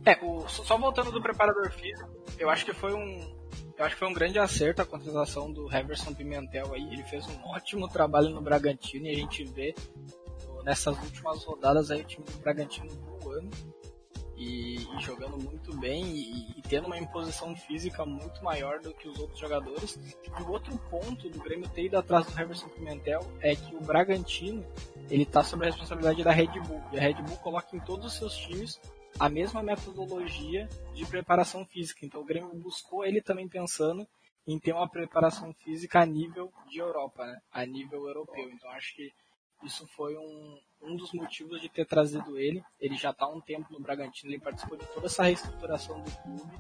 [0.07, 3.37] É, o- só só voltando do preparador físico, eu acho que foi um.
[3.77, 6.83] Eu acho que foi um grande acerto a contratação do Heverson Pimentel aí.
[6.93, 9.75] Ele fez um ótimo trabalho no Bragantino e a gente vê
[10.65, 12.89] nessas últimas rodadas aí o time do Bragantino
[13.21, 13.51] voando
[14.39, 19.19] e, jogando muito bem e, e tendo uma imposição física muito maior do que os
[19.19, 19.99] outros jogadores.
[20.25, 23.81] E o outro ponto do Grêmio ter ido atrás do Heverson Pimentel é que o
[23.81, 24.65] Bragantino
[25.11, 26.83] ele tá sob a responsabilidade da Red Bull.
[26.93, 28.81] E a Red Bull coloca em todos os seus times
[29.19, 32.07] a mesma metodologia de preparação física.
[32.07, 34.07] Então o Grêmio buscou ele também pensando
[34.47, 37.39] em ter uma preparação física a nível de Europa, né?
[37.51, 38.49] a nível europeu.
[38.51, 39.13] Então acho que
[39.65, 42.63] isso foi um, um dos motivos de ter trazido ele.
[42.81, 46.11] Ele já está há um tempo no Bragantino, ele participou de toda essa reestruturação do
[46.11, 46.53] clube.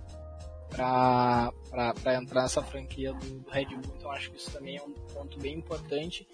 [0.71, 4.93] para entrar nessa franquia do, do, Red Bull, então acho que isso também é um
[4.93, 6.29] ponto bem importante.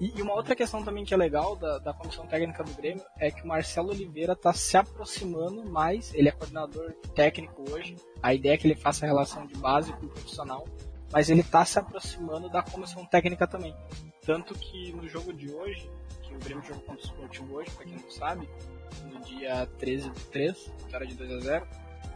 [0.00, 3.04] E, e uma outra questão também que é legal da, da comissão técnica do Grêmio
[3.18, 8.32] é que o Marcelo Oliveira está se aproximando mais, ele é coordenador técnico hoje, a
[8.32, 10.64] ideia é que ele faça a relação de base com o profissional,
[11.12, 13.74] mas ele está se aproximando da comissão técnica também.
[14.24, 15.90] Tanto que no jogo de hoje,
[16.28, 18.48] que o Grêmio jogou contra o Sporting hoje, para quem não sabe,
[19.04, 21.68] no dia 13 de 3, vitória de 2 a 0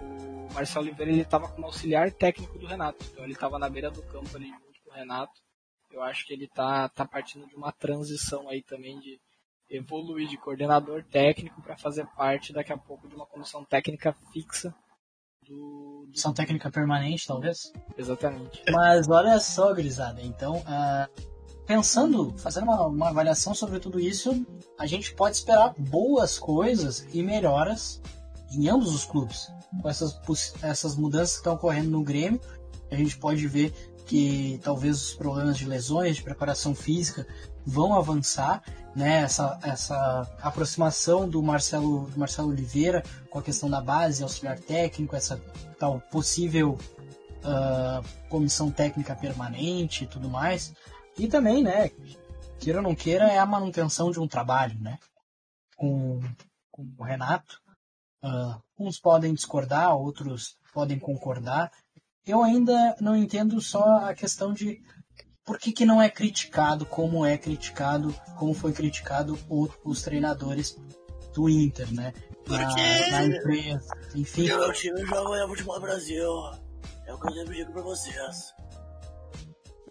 [0.02, 3.90] o Marcelo Oliveira ele estava como auxiliar técnico do Renato, então ele estava na beira
[3.90, 5.32] do campo ali junto com o Renato.
[5.90, 9.20] Eu acho que ele tá, tá partindo de uma transição aí também de
[9.68, 14.74] evoluir de coordenador técnico para fazer parte daqui a pouco de uma comissão técnica fixa
[15.42, 16.06] do, do...
[16.06, 17.72] Comissão técnica permanente, talvez?
[17.96, 18.62] Exatamente.
[18.70, 21.31] Mas olha só, Grisada, então, uh,
[21.72, 24.44] pensando, fazendo uma, uma avaliação sobre tudo isso,
[24.78, 27.98] a gente pode esperar boas coisas e melhoras
[28.52, 29.50] em ambos os clubes.
[29.80, 30.20] Com essas,
[30.62, 32.38] essas mudanças que estão ocorrendo no Grêmio,
[32.90, 33.72] a gente pode ver
[34.04, 37.26] que talvez os problemas de lesões, de preparação física
[37.64, 38.62] vão avançar,
[38.94, 39.22] né?
[39.22, 45.16] Essa, essa aproximação do Marcelo, do Marcelo Oliveira com a questão da base, auxiliar técnico,
[45.16, 45.40] essa
[45.78, 46.76] tal possível
[47.38, 50.74] uh, comissão técnica permanente e tudo mais.
[51.18, 51.90] E também, né?
[52.58, 54.98] Queira ou não queira, é a manutenção de um trabalho, né?
[55.76, 56.20] Com,
[56.70, 57.60] com o Renato.
[58.24, 61.72] Uh, uns podem discordar, outros podem concordar.
[62.24, 64.80] Eu ainda não entendo só a questão de
[65.44, 70.76] por que, que não é criticado como é criticado, como foi criticado o, os treinadores
[71.34, 72.12] do Inter, né?
[72.46, 72.74] Na,
[73.10, 74.50] na empresa, enfim.
[74.50, 76.28] O meu time joga no futebol Brasil.
[77.06, 78.54] É o que eu sempre digo pra vocês.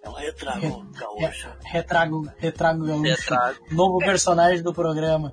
[0.03, 1.47] É um retrago gaúcho.
[1.47, 3.03] É, retrago, retrago gaúcho.
[3.03, 3.59] Retrago.
[3.71, 5.31] Novo personagem do programa.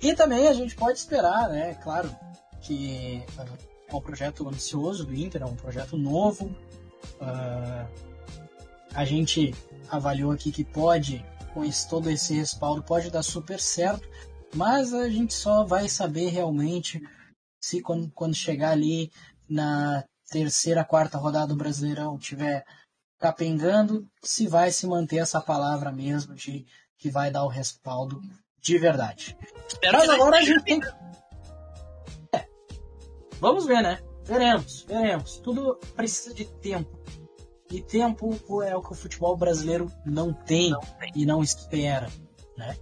[0.00, 1.74] E também a gente pode esperar, né?
[1.82, 2.14] Claro,
[2.60, 3.22] que
[3.88, 6.46] é um projeto ambicioso do Inter, é um projeto novo.
[7.20, 7.88] Uh,
[8.92, 9.54] a gente
[9.88, 14.08] avaliou aqui que pode, com esse, todo esse respaldo, pode dar super certo,
[14.54, 17.00] mas a gente só vai saber realmente
[17.60, 19.10] se quando, quando chegar ali
[19.48, 22.64] na terceira, quarta rodada do Brasileirão tiver
[23.18, 26.66] capengando, se vai se manter essa palavra mesmo de
[26.98, 28.20] que vai dar o respaldo
[28.60, 29.36] de verdade.
[29.68, 30.80] Espero mas agora a gente tem.
[32.34, 32.46] É.
[33.40, 34.00] Vamos ver, né?
[34.24, 35.38] Veremos, veremos.
[35.38, 36.98] Tudo precisa de tempo.
[37.70, 41.12] E tempo é o que o futebol brasileiro não tem, não tem.
[41.14, 42.08] e não espera,
[42.56, 42.76] né?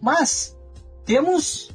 [0.00, 0.56] Mas
[1.04, 1.70] temos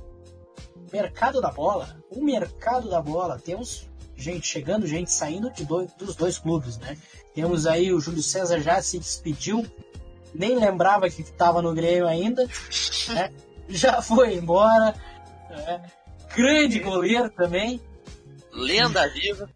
[0.92, 6.16] mercado da bola, o mercado da bola, temos gente chegando, gente saindo de dois, dos
[6.16, 6.98] dois clubes, né?
[7.34, 9.66] Temos aí o Júlio César já se despediu,
[10.34, 12.46] nem lembrava que estava no Grêmio ainda,
[13.10, 13.32] né?
[13.70, 14.94] já foi embora.
[15.50, 15.92] Né?
[16.36, 17.82] Grande goleiro também.
[18.52, 19.50] Lenda viva.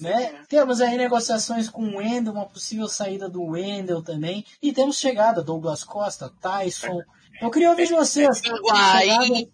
[0.00, 0.44] Né?
[0.48, 4.44] Temos aí negociações com o Wendel, uma possível saída do Wendel também.
[4.62, 7.00] E temos chegada, Douglas Costa, Tyson.
[7.40, 8.42] Eu queria ouvir de vocês.
[8.44, 9.50] Higuaín.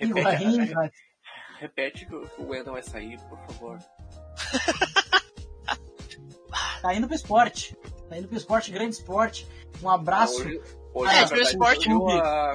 [0.00, 0.70] Higuaín.
[1.58, 3.78] Repete que o Wendel vai sair, por favor.
[6.84, 7.74] tá indo pro esporte.
[8.10, 9.48] Tá indo pro esporte, grande esporte.
[9.82, 10.42] Um abraço.
[10.42, 10.60] Hoje,
[10.92, 11.88] hoje é, pro esporte.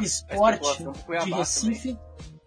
[0.03, 1.97] Esporte de Recife.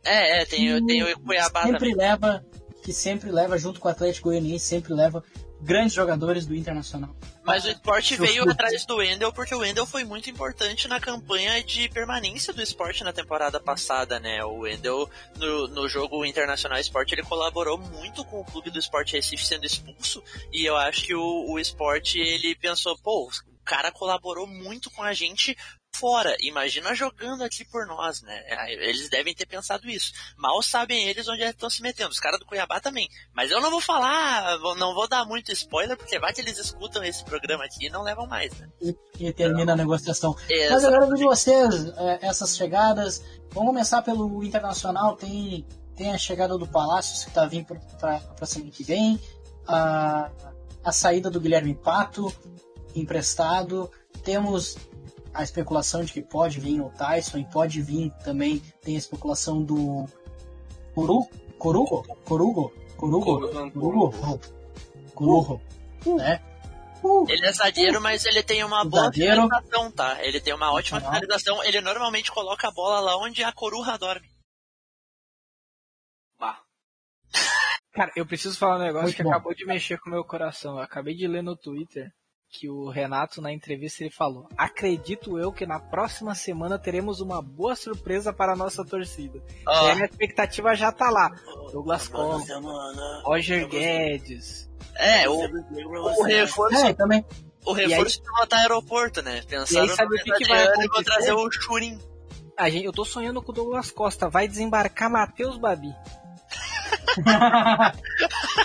[0.04, 1.94] É, é, tem, tem o Cuiabá sempre também.
[1.96, 2.44] leva
[2.84, 5.22] que sempre leva, junto com o Atlético Goianiense, sempre leva
[5.60, 7.14] grandes jogadores do Internacional.
[7.44, 11.62] Mas o esporte veio atrás do Wendel porque o Wendel foi muito importante na campanha
[11.62, 14.44] de permanência do esporte na temporada passada, né?
[14.44, 19.14] O Wendel, no, no jogo Internacional Esporte, ele colaborou muito com o clube do Esporte
[19.16, 23.90] Recife sendo expulso e eu acho que o, o esporte, ele pensou, pô, o cara
[23.90, 25.56] colaborou muito com a gente
[25.94, 26.34] fora.
[26.40, 28.42] Imagina jogando aqui por nós, né?
[28.68, 30.12] Eles devem ter pensado isso.
[30.36, 32.10] Mal sabem eles onde estão se metendo.
[32.10, 33.08] Os caras do Cuiabá também.
[33.34, 37.04] Mas eu não vou falar, não vou dar muito spoiler, porque vai que eles escutam
[37.04, 38.68] esse programa aqui e não levam mais, né?
[38.80, 40.34] E, e termina a negociação.
[40.48, 40.70] Exatamente.
[40.70, 43.22] Mas agora de vocês, é, essas chegadas.
[43.50, 45.16] Vamos começar pelo Internacional.
[45.16, 47.66] Tem, tem a chegada do Palácios que está vindo
[48.00, 49.20] para semana que vem.
[49.66, 50.30] A,
[50.82, 52.34] a saída do Guilherme Pato,
[52.94, 53.90] emprestado.
[54.24, 54.76] Temos
[55.34, 59.62] a especulação de que pode vir o Tyson e pode vir também, tem a especulação
[59.62, 60.06] do
[60.94, 61.26] Coru,
[61.58, 64.40] Corugo, Corugo, Corugo, Corugo,
[65.14, 65.60] Corugo,
[66.16, 66.40] né?
[67.28, 69.42] Ele é zagueiro, mas ele tem uma boa zagueiro.
[69.42, 70.24] finalização, tá?
[70.24, 71.64] Ele tem uma ótima finalização.
[71.64, 74.30] Ele normalmente coloca a bola lá onde a coruja dorme.
[76.38, 76.60] Bah.
[77.92, 79.30] Cara, eu preciso falar um negócio Muito que bom.
[79.30, 80.76] acabou de mexer com o meu coração.
[80.76, 82.12] Eu acabei de ler no Twitter
[82.54, 87.40] que o Renato na entrevista ele falou: "Acredito eu que na próxima semana teremos uma
[87.40, 89.42] boa surpresa para a nossa torcida".
[89.66, 91.30] Ó, E a minha expectativa já tá lá.
[91.72, 92.60] Douglas Costa,
[93.24, 94.70] Roger Guedes.
[94.96, 97.24] é, o, o reforço, É, também.
[97.64, 99.40] o reforço de botar aeroporto, né?
[99.48, 101.04] Pensaram sabe no o que que vai e acontecer?
[101.04, 101.98] trazer o Churin.
[102.58, 104.28] A gente, eu tô sonhando com o Douglas Costa.
[104.28, 105.88] Vai desembarcar Matheus Babi.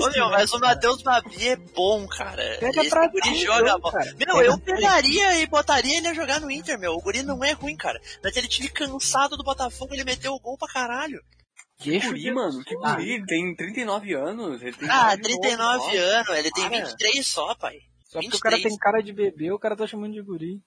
[0.00, 2.56] Ô, meu, mas o Matheus Babi é bom, cara.
[2.60, 4.14] Pega Esse pra guri joga cara.
[4.18, 6.92] Meu, eu pegaria e botaria ele a jogar no Inter, meu.
[6.92, 8.00] O guri não é ruim, cara.
[8.22, 11.20] Naquele time cansado do Botafogo, ele meteu o gol pra caralho.
[11.84, 14.62] Deixa Guri, mano, que guri, ele tem 39 anos.
[14.62, 16.78] Ele tem Ah, cara de 39 novo, anos, ele tem Para.
[16.84, 17.76] 23 só, pai.
[18.08, 18.62] Só porque o cara 23.
[18.62, 20.60] tem cara de bebê, o cara tá chamando de guri.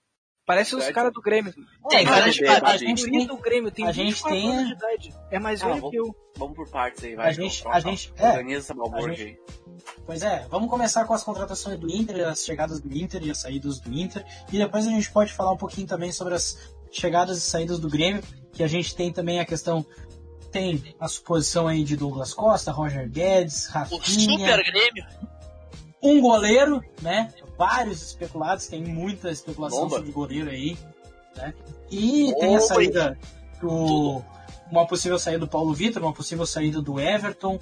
[0.45, 1.53] Parece os caras do Grêmio.
[1.89, 4.07] Tem cara a de gente- a a gente gente tem- do Grêmio tem a gente
[4.13, 5.15] 24 tem- anos de idade.
[5.31, 6.15] É mais Ah, velho que eu.
[6.37, 7.29] Vamos por partes aí, vai.
[7.29, 8.29] A gente- Então, a gente- é.
[8.29, 9.39] Organiza essa balbúrdia A aí.
[10.05, 13.39] Pois é, vamos começar com as contratações do Inter, as chegadas do Inter e as
[13.39, 14.23] saídas do Inter.
[14.53, 17.89] E depois a gente pode falar um pouquinho também sobre as chegadas e saídas do
[17.89, 18.21] Grêmio,
[18.53, 19.85] que a gente tem também a questão.
[20.51, 23.99] Tem a suposição aí de Douglas Costa, Roger Guedes, O Rafinha,
[24.37, 25.05] Super Grêmio.
[26.01, 27.33] um goleiro, né?
[27.57, 29.97] Vários especulados, tem muita especulação Bomba.
[29.97, 30.77] sobre goleiro aí,
[31.35, 31.53] né?
[31.89, 33.17] E tem a saída
[33.61, 34.21] do
[34.71, 37.59] uma possível saída do Paulo Vitor, uma possível saída do Everton,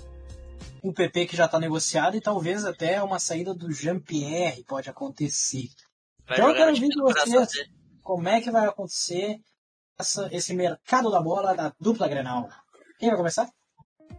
[0.82, 5.68] o PP que já está negociado e talvez até uma saída do Jean-Pierre pode acontecer.
[6.28, 7.70] Vai Então eu quero ouvir de vocês.
[8.02, 9.38] Como é que vai acontecer
[10.00, 12.50] essa- esse mercado da bola da dupla Grenal?
[13.00, 13.48] Quem vai começar?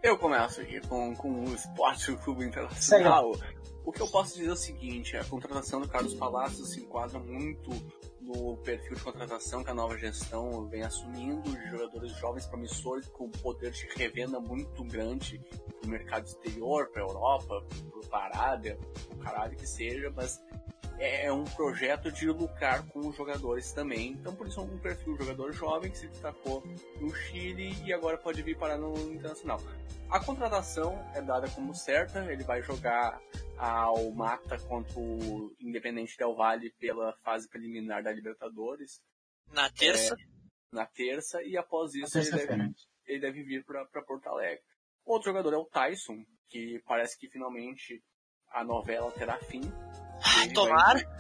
[0.03, 3.33] Eu começo aqui com, com o Esporte Clube Internacional.
[3.85, 7.18] O que eu posso dizer é o seguinte, a contratação do Carlos Palacios se enquadra
[7.18, 7.70] muito
[8.18, 13.73] no perfil de contratação que a nova gestão vem assumindo, jogadores jovens promissores com poder
[13.73, 15.38] de revenda muito grande
[15.79, 17.66] para o mercado exterior, para a Europa,
[18.09, 18.79] para a Arábia,
[19.12, 20.42] o caralho que seja, mas
[20.99, 24.13] é um projeto de lucrar com os jogadores também.
[24.13, 26.63] Então, por isso, é um perfil de jogador jovem que se destacou
[27.01, 29.61] no Chile e agora pode vir parar no Internacional.
[30.11, 33.21] A contratação é dada como certa, ele vai jogar
[33.57, 39.01] ao mata contra o Independente Del Valle pela fase preliminar da Libertadores
[39.51, 40.17] Na terça.
[40.71, 42.75] na terça e após isso ele deve,
[43.07, 44.63] ele deve vir para Porto Alegre.
[45.05, 48.03] Outro jogador é o Tyson, que parece que finalmente
[48.53, 49.63] a novela terá fim.
[50.25, 51.15] Ai, Ele vai- tomara.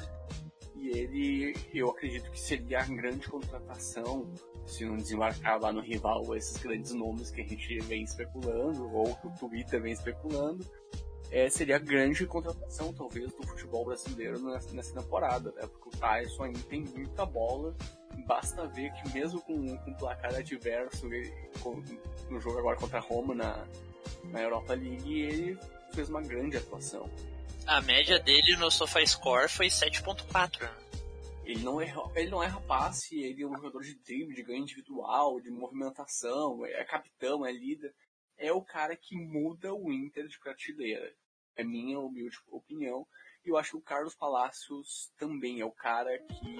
[0.76, 4.30] E ele, eu acredito que seria a grande contratação
[4.66, 9.14] se não desembarcar lá no rival esses grandes nomes que a gente vem especulando, ou
[9.16, 10.64] que o Twitter vem especulando.
[11.30, 15.62] É, seria a grande contratação, talvez, do futebol brasileiro nessa, nessa temporada, né?
[15.66, 17.74] Porque o Tyson ainda tem muita bola.
[18.26, 21.82] Basta ver que mesmo com, com placar adverso ele- com-
[22.30, 23.66] no jogo agora contra a Roma na,
[24.24, 25.58] na Europa League, ele
[25.92, 27.08] fez uma grande atuação.
[27.66, 30.60] A média dele no SofaScore foi 7.4.
[30.60, 30.84] né?
[31.44, 34.62] Ele não, erra, ele não erra passe, ele é um jogador de drible, de ganho
[34.62, 37.94] individual, de movimentação, é capitão, é líder.
[38.36, 41.10] É o cara que muda o Inter de prateleira.
[41.56, 43.06] É minha humilde opinião.
[43.44, 46.56] E eu acho que o Carlos Palacios também é o cara que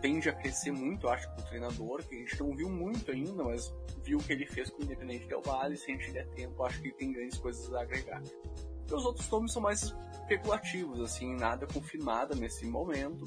[0.00, 3.42] tende a crescer muito, eu acho, como treinador, que a gente não viu muito ainda,
[3.42, 6.28] mas viu o que ele fez com o Independente Del Valle, se a gente der
[6.34, 8.22] tempo, acho que ele tem grandes coisas a agregar.
[8.86, 13.24] E os outros nomes são mais especulativos, assim, nada confirmado nesse momento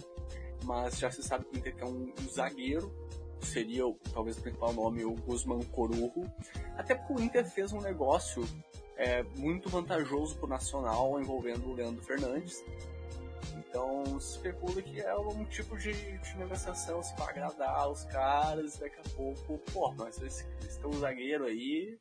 [0.63, 2.93] mas já se sabe que o Inter quer um, um zagueiro,
[3.41, 3.83] seria
[4.13, 6.23] talvez o principal nome, o Guzman Corujo,
[6.75, 8.43] até porque o Inter fez um negócio
[8.95, 12.63] é, muito vantajoso pro Nacional envolvendo o Leandro Fernandes.
[13.55, 18.77] Então se especula que é um tipo de, de negociação assim, para agradar os caras,
[18.77, 21.97] daqui a pouco, pô, mas esse, esse teu zagueiro aí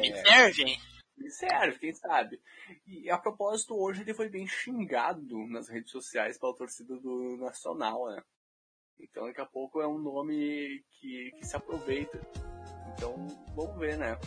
[0.00, 0.78] Me serve,
[1.24, 1.30] hein?
[1.30, 2.40] serve, quem sabe.
[2.86, 8.06] E a propósito, hoje ele foi bem xingado nas redes sociais pela torcida do Nacional,
[8.08, 8.22] né?
[9.00, 12.20] Então daqui a pouco é um nome que, que se aproveita.
[12.94, 13.14] Então
[13.54, 14.18] vamos ver, né?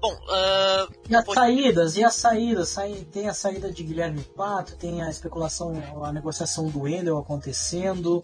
[0.00, 2.68] Bom, ah, E as saídas, e as saídas?
[2.68, 5.72] Sai- Tem a saída de Guilherme Pato, tem a especulação,
[6.04, 8.22] a negociação do Wendel acontecendo,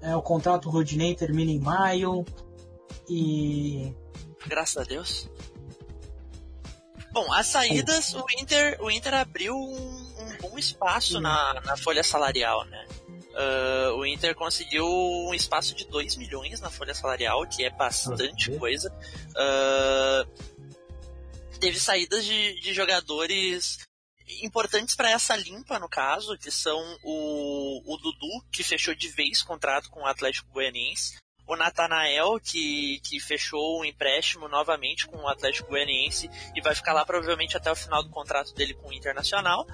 [0.00, 2.24] é, o contrato Rodinei termina em maio,
[3.06, 3.94] e
[4.46, 5.30] graças a Deus.
[7.20, 12.02] Bom, as saídas, o Inter, o Inter abriu um, um bom espaço na, na folha
[12.02, 12.88] salarial, né?
[13.34, 18.50] Ah, o Inter conseguiu um espaço de 2 milhões na folha salarial, que é bastante
[18.58, 18.90] coisa.
[19.36, 20.26] Ah,
[21.60, 23.80] teve saídas de, de jogadores
[24.42, 29.42] importantes para essa limpa, no caso, que são o, o Dudu, que fechou de vez
[29.42, 31.18] contrato com o Atlético Goianiense.
[31.50, 36.92] O Natanael, que, que fechou um empréstimo novamente com o Atlético Goianiense e vai ficar
[36.92, 39.66] lá provavelmente até o final do contrato dele com o Internacional.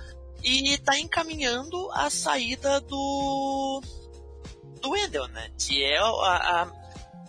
[0.42, 3.82] E está encaminhando a saída do
[4.80, 5.50] do Wendel, né?
[5.58, 6.85] Que é a, a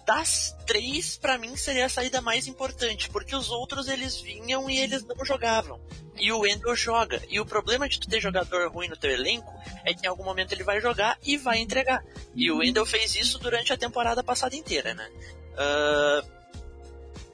[0.08, 4.80] das três, para mim, seria a saída mais importante, porque os outros eles vinham e
[4.80, 5.82] eles não jogavam.
[6.16, 7.22] E o Wendel joga.
[7.30, 9.54] E o problema de tu ter jogador ruim no teu elenco
[9.84, 12.02] é que em algum momento ele vai jogar e vai entregar.
[12.34, 15.12] E o Wendel fez isso durante a temporada passada inteira, né?
[15.54, 16.38] Uh,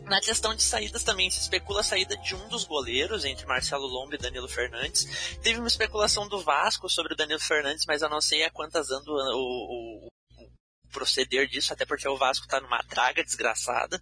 [0.06, 3.86] na questão de saídas também se especula a saída de um dos goleiros entre Marcelo
[3.86, 5.38] Lomba e Danilo Fernandes.
[5.44, 8.90] Teve uma especulação do Vasco sobre o Danilo Fernandes, mas eu não sei a quantas
[8.90, 10.08] anda o, o,
[10.94, 14.02] proceder disso, até porque o Vasco tá numa traga desgraçada.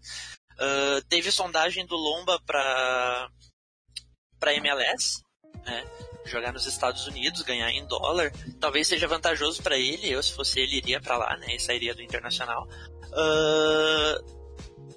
[0.54, 3.30] Uh, teve sondagem do Lomba para
[4.40, 5.22] para MLS,
[5.66, 5.86] né?
[6.26, 10.10] Jogar nos Estados Unidos, ganhar em dólar, talvez seja vantajoso para ele.
[10.10, 11.56] Eu, se fosse ele, iria para lá, né?
[11.56, 12.68] E sairia do Internacional.
[13.12, 14.42] Uh,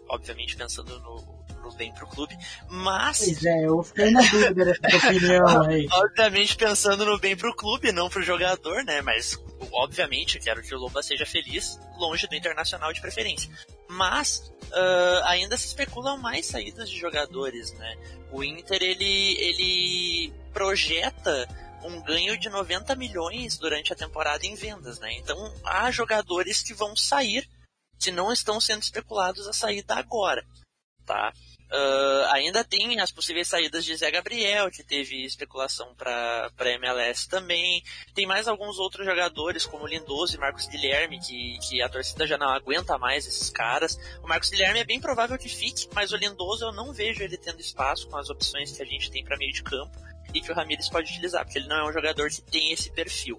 [0.09, 2.37] obviamente pensando no, no bem pro clube,
[2.69, 3.19] mas.
[3.19, 5.89] Pois é, eu fiquei na dúvida dessa opinião aí.
[5.93, 9.01] Obviamente pensando no bem pro clube, não pro jogador, né?
[9.03, 9.39] Mas,
[9.75, 13.51] obviamente, quero que o Lomba seja feliz, longe do internacional de preferência.
[13.89, 17.97] Mas, uh, ainda se especulam mais saídas de jogadores, né?
[18.33, 21.49] O Inter, ele, ele projeta
[21.85, 25.13] um ganho de 90 milhões durante a temporada em vendas, né?
[25.15, 27.49] Então, há jogadores que vão sair
[27.99, 30.45] que não estão sendo especulados a saída agora,
[31.05, 31.33] tá?
[31.71, 37.83] Uh, ainda tem as possíveis saídas de Zé Gabriel, que teve especulação para MLS também.
[38.15, 42.39] Tem mais alguns outros jogadores, como Lindoso e Marcos Guilherme, que, que a torcida já
[42.39, 43.99] não aguenta mais esses caras.
[44.23, 47.37] O Marcos Guilherme é bem provável que fique, mas o Lindoso eu não vejo ele
[47.37, 49.99] tendo espaço com as opções que a gente tem para meio de campo
[50.33, 52.91] e que o Ramires pode utilizar, porque ele não é um jogador que tem esse
[52.91, 53.39] perfil.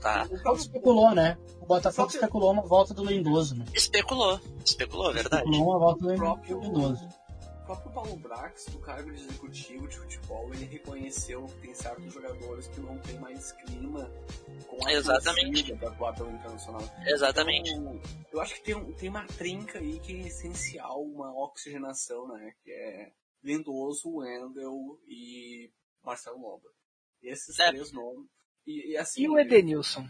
[0.00, 0.26] Tá.
[0.28, 1.38] O Paulo especulou, né?
[1.60, 3.64] O Botafogo especulou uma volta do Lindoso, né?
[3.72, 5.44] Especulou, especulou, verdade.
[5.44, 7.21] Especulou uma volta do Lindoso
[7.72, 12.68] próprio Paulo Brax, do cargo de executivo de futebol, ele reconheceu que tem certos jogadores
[12.68, 14.10] que não tem mais clima
[14.66, 15.74] com a Exatamente.
[15.76, 16.82] para atuar pelo internacional.
[17.06, 17.70] Exatamente.
[17.70, 18.00] Então,
[18.30, 22.54] eu acho que tem, tem uma trinca aí que é essencial, uma oxigenação, né?
[22.62, 23.12] Que é
[23.42, 25.70] Lindoso, Wendel e
[26.04, 26.68] Marcelo Loba.
[27.22, 27.70] Esses é.
[27.70, 28.28] três nomes.
[28.66, 30.06] E, e, assim, e o Edenilson?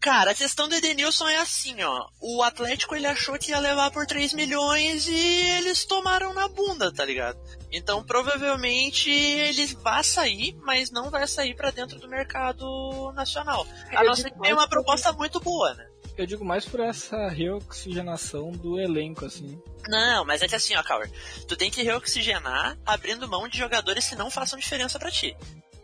[0.00, 2.08] Cara, a questão do Edenilson é assim, ó.
[2.20, 5.14] O Atlético ele achou que ia levar por 3 milhões e
[5.58, 7.38] eles tomaram na bunda, tá ligado?
[7.70, 13.66] Então provavelmente ele vai sair, mas não vai sair para dentro do mercado nacional.
[13.94, 15.86] A não ser que tenha uma proposta muito boa, né?
[16.16, 19.60] Eu digo mais por essa reoxigenação do elenco, assim.
[19.86, 21.10] Não, mas é que assim, ó, Cauer,
[21.46, 25.36] tu tem que reoxigenar abrindo mão de jogadores que não façam diferença para ti.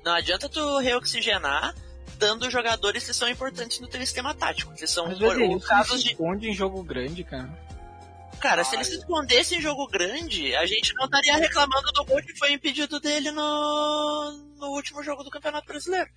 [0.02, 1.74] Não adianta tu reoxigenar
[2.18, 6.02] dando jogadores que são importantes no teu esquema tático, que são Mas por, o casos
[6.02, 7.66] de esconde em jogo grande, cara.
[8.40, 12.22] Cara, se ele se escondesse em jogo grande, a gente não estaria reclamando do gol
[12.22, 16.10] que foi impedido dele no, no último jogo do Campeonato Brasileiro.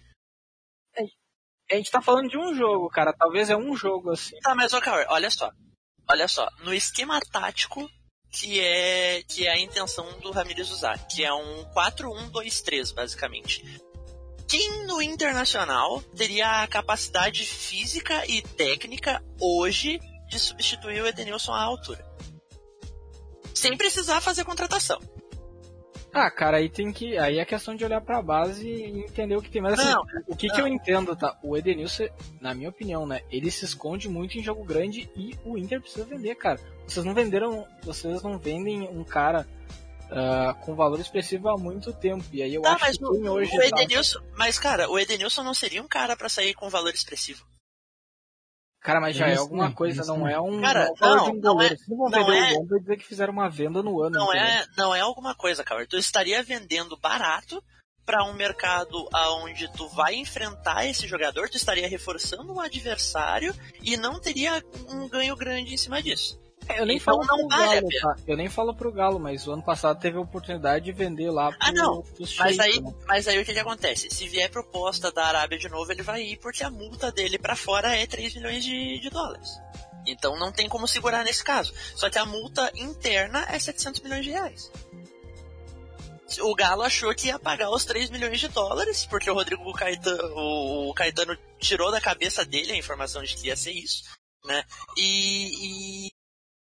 [1.71, 3.13] A gente tá falando de um jogo, cara.
[3.13, 4.37] Talvez é um jogo assim.
[4.39, 5.51] Tá, mas, ô, Cauê, olha só.
[6.09, 6.49] Olha só.
[6.63, 7.87] No esquema tático,
[8.31, 13.63] que é, que é a intenção do Ramirez usar, que é um 4-1-2-3, basicamente
[14.49, 21.61] quem no internacional teria a capacidade física e técnica hoje de substituir o Edenilson à
[21.61, 22.03] altura?
[23.53, 24.99] Sem precisar fazer contratação.
[26.11, 27.15] Ah, cara, aí tem que.
[27.19, 29.61] Aí é questão de olhar pra base e entender o que tem.
[29.61, 30.55] Mas assim, não, o que, não.
[30.55, 31.37] que eu entendo, tá?
[31.43, 32.07] O Edenilson,
[32.41, 33.21] na minha opinião, né?
[33.29, 36.59] Ele se esconde muito em jogo grande e o Inter precisa vender, cara.
[36.87, 37.67] Vocês não venderam.
[37.83, 39.45] Vocês não vendem um cara
[40.09, 42.25] uh, com valor expressivo há muito tempo.
[42.31, 43.57] E aí eu tá, acho mas que o, hoje.
[43.57, 44.25] O Edenilson, tá...
[44.37, 47.45] Mas, cara, o Edenilson não seria um cara para sair com valor expressivo.
[48.81, 50.61] Cara, mas já é alguma coisa, não é um.
[50.61, 51.75] Cara, não, um não é.
[51.87, 54.15] Não vão vender é, o Lomba e dizer que fizeram uma venda no ano.
[54.15, 55.85] Não é, não é alguma coisa, cara.
[55.85, 57.61] Tu estaria vendendo barato
[58.05, 63.53] para um mercado aonde tu vai enfrentar esse jogador, tu estaria reforçando um adversário
[63.83, 66.39] e não teria um ganho grande em cima disso.
[66.77, 68.15] Eu nem então, falo pro vale Galo, tá?
[68.27, 71.49] Eu nem falo pro Galo, mas o ano passado teve a oportunidade de vender lá
[71.49, 72.03] pro, Ah, não.
[72.37, 72.93] Mas aí, né?
[73.07, 74.09] mas aí o que, que acontece?
[74.09, 77.55] Se vier proposta da Arábia de novo, ele vai ir porque a multa dele para
[77.55, 79.59] fora é 3 milhões de, de dólares.
[80.05, 81.73] Então não tem como segurar nesse caso.
[81.95, 84.71] Só que a multa interna é 700 milhões de reais.
[86.41, 90.31] O Galo achou que ia pagar os 3 milhões de dólares, porque o Rodrigo Caetano,
[90.35, 94.03] o Caetano tirou da cabeça dele a informação de que ia ser isso,
[94.45, 94.63] né?
[94.95, 96.11] E, e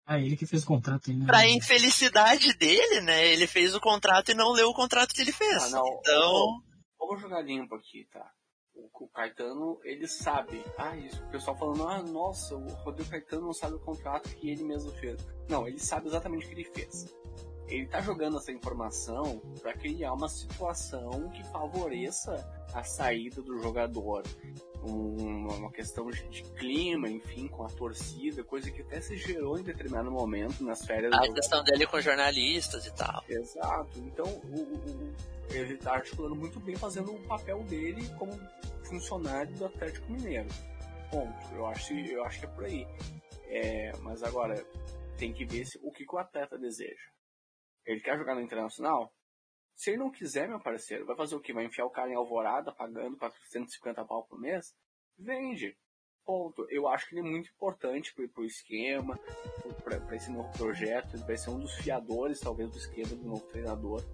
[0.06, 1.12] ah, ele que fez o contrato.
[1.14, 1.26] Né?
[1.26, 3.28] Pra infelicidade dele, né?
[3.28, 5.64] Ele fez o contrato e não leu o contrato que ele fez.
[5.64, 5.86] Ah, não.
[6.00, 6.62] Então.
[7.00, 8.30] Vamos jogar limpo aqui, tá?
[8.74, 10.64] O, o Caetano, ele sabe.
[10.78, 11.24] Ah, isso.
[11.24, 14.92] O pessoal falando, ah, nossa, o Rodrigo Caetano não sabe o contrato que ele mesmo
[14.92, 15.18] fez.
[15.50, 17.06] Não, ele sabe exatamente o que ele fez.
[17.68, 22.36] Ele tá jogando essa informação para criar uma situação que favoreça
[22.74, 24.24] a saída do jogador.
[24.84, 29.64] Um, uma questão de, clima, enfim, com a torcida, coisa que até se gerou em
[29.64, 31.14] determinado momento nas férias.
[31.14, 33.24] A questão dele com jornalistas e tal.
[33.30, 34.00] Exato.
[34.00, 35.16] Então, o, o,
[35.52, 38.32] ele tá articulando muito bem, fazendo o papel dele como
[38.84, 40.50] funcionário do Atlético Mineiro.
[41.12, 41.54] Ponto.
[41.54, 42.88] Eu acho, eu acho que é por aí.
[43.48, 44.66] É, mas agora,
[45.18, 47.12] tem que ver se, o que, que o atleta deseja.
[47.86, 49.14] Ele quer jogar no Internacional?
[49.82, 51.52] Se ele não quiser, meu parceiro, vai fazer o quê?
[51.52, 54.76] Vai enfiar o cara em alvorada, pagando 450 pau por mês?
[55.18, 55.76] Vende.
[56.24, 56.68] Ponto.
[56.70, 59.20] Eu acho que ele é muito importante pro, pro esquema,
[59.84, 61.16] para esse novo projeto.
[61.16, 64.06] Ele vai ser um dos fiadores, talvez, do esquema do novo treinador.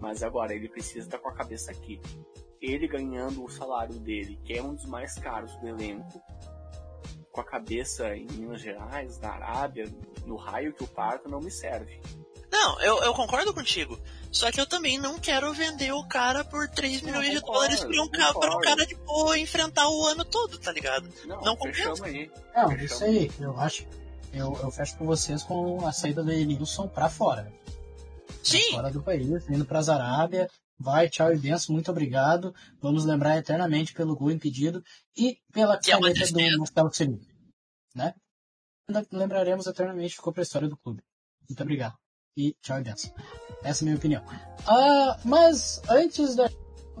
[0.00, 2.00] Mas agora, ele precisa estar com a cabeça aqui.
[2.60, 6.20] Ele ganhando o salário dele, que é um dos mais caros do elenco,
[7.30, 9.84] com a cabeça em Minas Gerais, na Arábia,
[10.26, 12.00] no raio que o parta, não me serve.
[12.66, 13.96] Não, eu, eu concordo contigo.
[14.32, 17.76] Só que eu também não quero vender o cara por 3 não, milhões concordo, de
[17.76, 21.08] dólares pra um, cara, pra um cara, tipo, enfrentar o ano todo, tá ligado?
[21.26, 22.04] Não, não compensa.
[22.04, 22.28] Aí.
[22.54, 23.86] Não, isso aí, eu acho.
[24.32, 27.52] Eu, eu fecho com vocês com a saída do Enilson pra fora.
[28.42, 28.58] Sim.
[28.70, 30.50] Pra fora do país, indo pras Arábia.
[30.78, 32.52] Vai, tchau e benção, muito obrigado.
[32.82, 34.82] Vamos lembrar eternamente pelo gol impedido
[35.16, 37.26] e pela que caneta é do Marcelo Felipe.
[37.94, 38.12] Né?
[39.12, 41.00] Lembraremos eternamente, ficou pra história do clube.
[41.48, 41.96] Muito obrigado
[42.36, 43.12] e tchau e benção.
[43.62, 44.22] Essa é a minha opinião.
[44.66, 46.48] Ah, mas antes da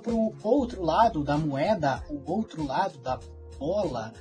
[0.02, 3.18] para o outro lado da moeda, o outro lado da
[3.58, 4.14] bola,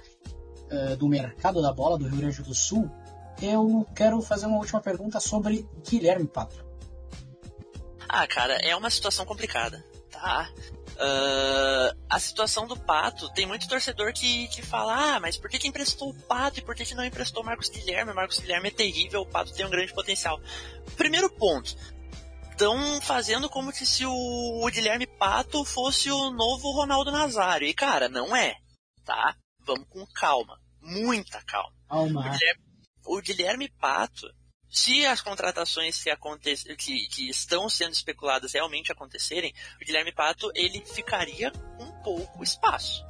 [0.72, 2.90] uh, do mercado da bola do Rio Grande do Sul,
[3.40, 6.66] eu quero fazer uma última pergunta sobre Guilherme Pato.
[8.10, 10.50] Ah, cara, é uma situação complicada, tá?
[10.96, 15.60] Uh, a situação do Pato, tem muito torcedor que, que fala, ah, mas por que,
[15.60, 18.12] que emprestou o Pato e por que, que não emprestou o Marcos Guilherme?
[18.12, 20.40] O Marcos Guilherme é terrível, o Pato tem um grande potencial.
[20.96, 21.76] Primeiro ponto,
[22.50, 24.12] estão fazendo como se o,
[24.66, 27.68] o Guilherme Pato fosse o novo Ronaldo Nazário.
[27.68, 28.56] E cara, não é,
[29.04, 29.36] tá?
[29.66, 31.76] Vamos com calma, muita calma.
[31.90, 32.22] calma.
[32.22, 32.64] O, Guilherme,
[33.06, 34.28] o Guilherme Pato,
[34.76, 36.14] se as contratações que,
[36.76, 43.02] que, que, estão sendo especuladas realmente acontecerem, o Guilherme Pato ele ficaria com pouco espaço.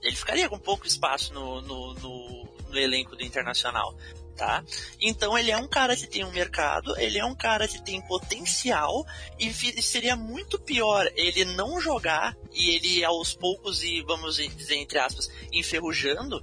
[0.00, 3.94] Ele ficaria com pouco espaço no, no, no, no elenco do Internacional.
[4.34, 4.64] Tá?
[4.98, 8.00] Então ele é um cara que tem um mercado, ele é um cara que tem
[8.00, 9.04] potencial
[9.38, 9.52] e
[9.82, 15.30] seria muito pior ele não jogar e ele aos poucos e vamos dizer entre aspas
[15.52, 16.42] enferrujando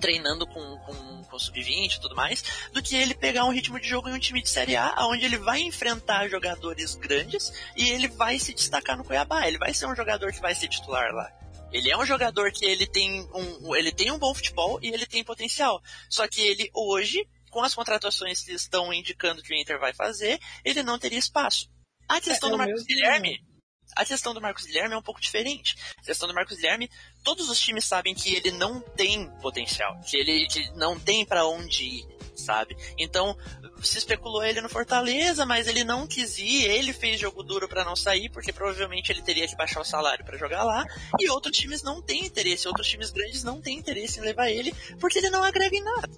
[0.00, 3.88] treinando com, com, com sub-20 e tudo mais, do que ele pegar um ritmo de
[3.88, 8.08] jogo em um time de Série A, onde ele vai enfrentar jogadores grandes e ele
[8.08, 9.46] vai se destacar no Cuiabá.
[9.46, 11.30] Ele vai ser um jogador que vai ser titular lá.
[11.72, 15.06] Ele é um jogador que ele tem um, ele tem um bom futebol e ele
[15.06, 15.80] tem potencial.
[16.08, 20.40] Só que ele hoje, com as contratações que estão indicando que o Inter vai fazer,
[20.64, 21.70] ele não teria espaço.
[22.08, 22.88] A questão é, do Marcos mesmo...
[22.88, 23.50] Guilherme
[23.96, 25.76] a questão do Marcos Guilherme é um pouco diferente.
[25.98, 26.90] A questão do Marcos Guilherme,
[27.22, 31.46] todos os times sabem que ele não tem potencial, que ele que não tem para
[31.46, 32.76] onde ir, sabe?
[32.98, 33.36] Então,
[33.82, 37.84] se especulou ele no Fortaleza, mas ele não quis ir, ele fez jogo duro para
[37.84, 40.84] não sair, porque provavelmente ele teria que baixar o salário para jogar lá,
[41.18, 44.74] e outros times não têm interesse, outros times grandes não têm interesse em levar ele,
[44.98, 46.10] porque ele não agrega em nada.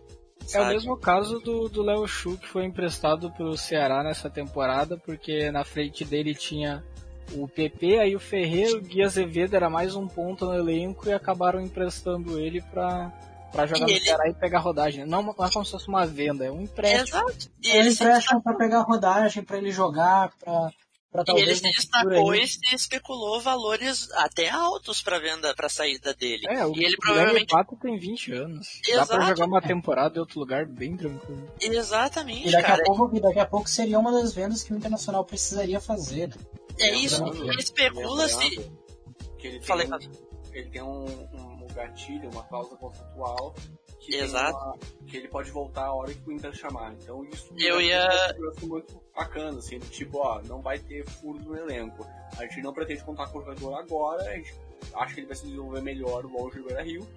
[0.47, 0.65] Sabe?
[0.65, 5.51] É o mesmo caso do Léo Chu, que foi emprestado pelo Ceará nessa temporada, porque
[5.51, 6.85] na frente dele tinha
[7.35, 11.13] o PP, aí o Ferreira, o Gui Azevedo era mais um ponto no elenco e
[11.13, 13.13] acabaram emprestando ele pra,
[13.51, 14.05] pra jogar e no ele...
[14.05, 15.07] Ceará e pegar rodagem.
[15.07, 17.19] Não, não é como se fosse uma venda, é um empréstimo.
[17.19, 17.51] Exato.
[17.63, 20.71] E ele empresta pra pegar rodagem, pra ele jogar, pra
[21.29, 26.47] e ele se destacou e se especulou valores até altos para venda, para saída dele.
[26.49, 28.81] É, o e ele provavelmente Pato tem 20 anos.
[28.89, 29.09] Exato.
[29.09, 31.53] Dá para jogar uma temporada em outro lugar bem tranquilo.
[31.61, 32.83] Exatamente, e daqui cara.
[32.83, 36.35] A pouco, daqui a pouco seria uma das vendas que o Internacional precisaria fazer.
[36.79, 37.25] É isso,
[37.59, 38.71] especula-se.
[39.39, 39.99] Que ele tem, Falei, um,
[40.53, 43.55] ele tem um, um gatilho, uma cláusula contratual
[44.03, 44.59] que, Exato.
[44.59, 46.93] Uma, que ele pode voltar a hora que o Inter chamar.
[46.95, 48.09] Então isso eu ia
[48.63, 52.07] um muito bacana, assim, tipo, ó, não vai ter furo no elenco.
[52.37, 54.55] A gente não pretende contar com o jogador agora, a gente
[54.95, 57.09] acha que ele vai se desenvolver melhor longe do Beira Rio.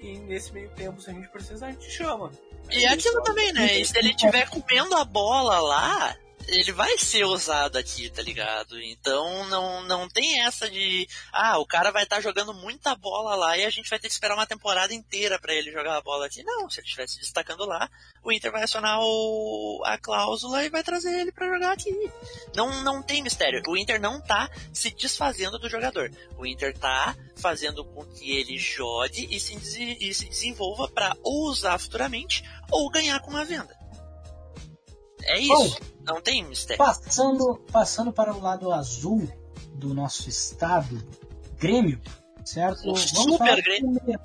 [0.00, 2.30] E nesse meio tempo, se a gente precisar, a gente chama.
[2.70, 3.80] E é aquilo também, né?
[3.80, 6.16] E se ele estiver comendo a bola lá,
[6.48, 8.80] ele vai ser usado aqui, tá ligado?
[8.80, 13.34] Então não, não tem essa de, ah, o cara vai estar tá jogando muita bola
[13.34, 16.02] lá e a gente vai ter que esperar uma temporada inteira para ele jogar a
[16.02, 16.42] bola aqui.
[16.42, 17.88] Não, se ele estiver se destacando lá,
[18.22, 21.92] o Inter vai acionar o, a cláusula e vai trazer ele para jogar aqui.
[22.54, 23.62] Não, não tem mistério.
[23.66, 26.10] O Inter não tá se desfazendo do jogador.
[26.36, 29.54] O Inter tá fazendo com que ele jogue e se,
[30.00, 33.81] e se desenvolva para ou usar futuramente ou ganhar com uma venda.
[35.32, 35.80] É isso.
[35.80, 36.84] Bom, não tem mistério.
[36.84, 39.26] Passando, passando para o lado azul
[39.74, 41.02] do nosso estado,
[41.58, 41.98] Grêmio,
[42.44, 42.80] certo?
[42.80, 43.94] O Vamos Super Grêmio.
[43.94, 44.18] Sobre,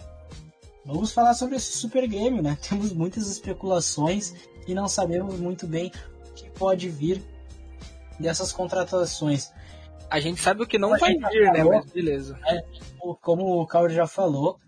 [0.86, 2.58] vamos falar sobre esse Super Grêmio, né?
[2.68, 4.34] Temos muitas especulações
[4.68, 5.94] e não sabemos muito bem
[6.30, 7.24] o que pode vir
[8.20, 9.50] dessas contratações.
[10.10, 11.64] A gente sabe o que não vai vir, né?
[11.64, 12.38] Mas beleza.
[12.46, 12.66] É,
[13.22, 14.60] como o Caio já falou,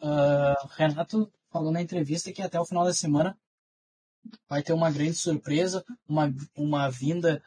[0.00, 3.36] uh, Renato falou na entrevista que até o final da semana
[4.48, 7.42] vai ter uma grande surpresa, uma, uma vinda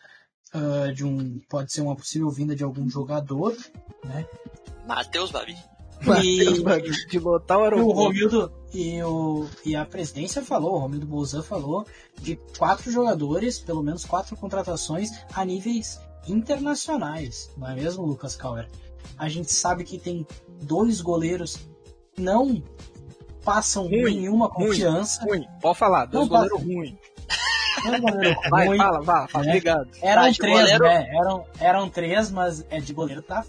[0.54, 1.40] uh, de um.
[1.50, 3.56] Pode ser uma possível vinda de algum jogador,
[4.04, 4.28] né?
[4.88, 5.56] Matheus Babi.
[6.24, 7.92] E, Babi, de botar o aeroporto.
[7.92, 11.86] O Romildo e, o, e a presidência falou, o Romildo Bolzan falou,
[12.20, 18.68] de quatro jogadores, pelo menos quatro contratações a níveis internacionais, não é mesmo, Lucas Kauer?
[19.16, 20.26] A gente sabe que tem
[20.64, 21.60] dois goleiros
[22.18, 22.64] não
[23.44, 25.24] passam ruim, nenhuma confiança.
[25.24, 25.48] Ruim, ruim.
[25.62, 26.96] Pode falar, dois goleiros ruins.
[28.50, 28.78] Vai, ruim.
[28.78, 29.52] fala, fala, fala, né?
[29.52, 29.90] obrigado.
[30.02, 30.84] Eram tá, três, goleiro...
[30.84, 31.16] né?
[31.16, 33.46] Eram, eram três, mas é de goleiro tá.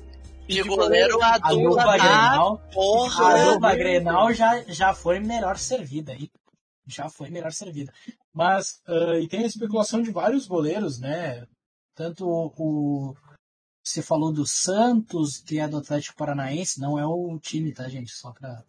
[0.47, 5.57] De, de goleiro, a dupla tá Grenal, porra, a dupla Grenal já, já foi melhor
[5.57, 6.30] servida aí.
[6.86, 7.93] Já foi melhor servida.
[8.34, 11.45] Mas, uh, e tem a especulação de vários goleiros, né?
[11.95, 13.14] Tanto o,
[13.83, 18.12] você falou do Santos, que é do Atlético Paranaense, não é o time, tá, gente?
[18.12, 18.62] Só para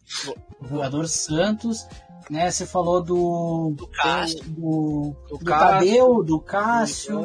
[0.60, 1.88] o jogador Santos,
[2.30, 2.50] né?
[2.50, 7.22] Você falou do do Cássio, do, do, do Tadeu, do Cássio,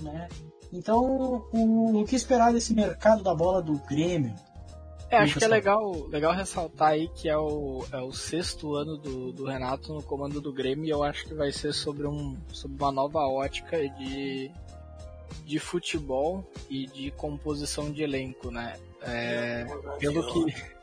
[0.00, 0.28] né?
[0.72, 4.34] Então, o, o que esperar desse mercado da bola do Grêmio?
[5.10, 8.98] É, acho que é legal, legal ressaltar aí que é o, é o sexto ano
[8.98, 12.36] do, do Renato no comando do Grêmio e eu acho que vai ser sobre, um,
[12.52, 14.50] sobre uma nova ótica de,
[15.44, 18.78] de futebol e de composição de elenco, né?
[19.02, 19.66] É,
[19.98, 20.78] pelo que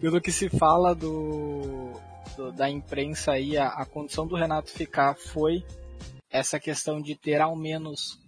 [0.00, 1.92] pelo que se fala do,
[2.36, 5.64] do da imprensa aí, a, a, condição do Renato ficar foi
[6.30, 8.18] essa questão de ter ao menos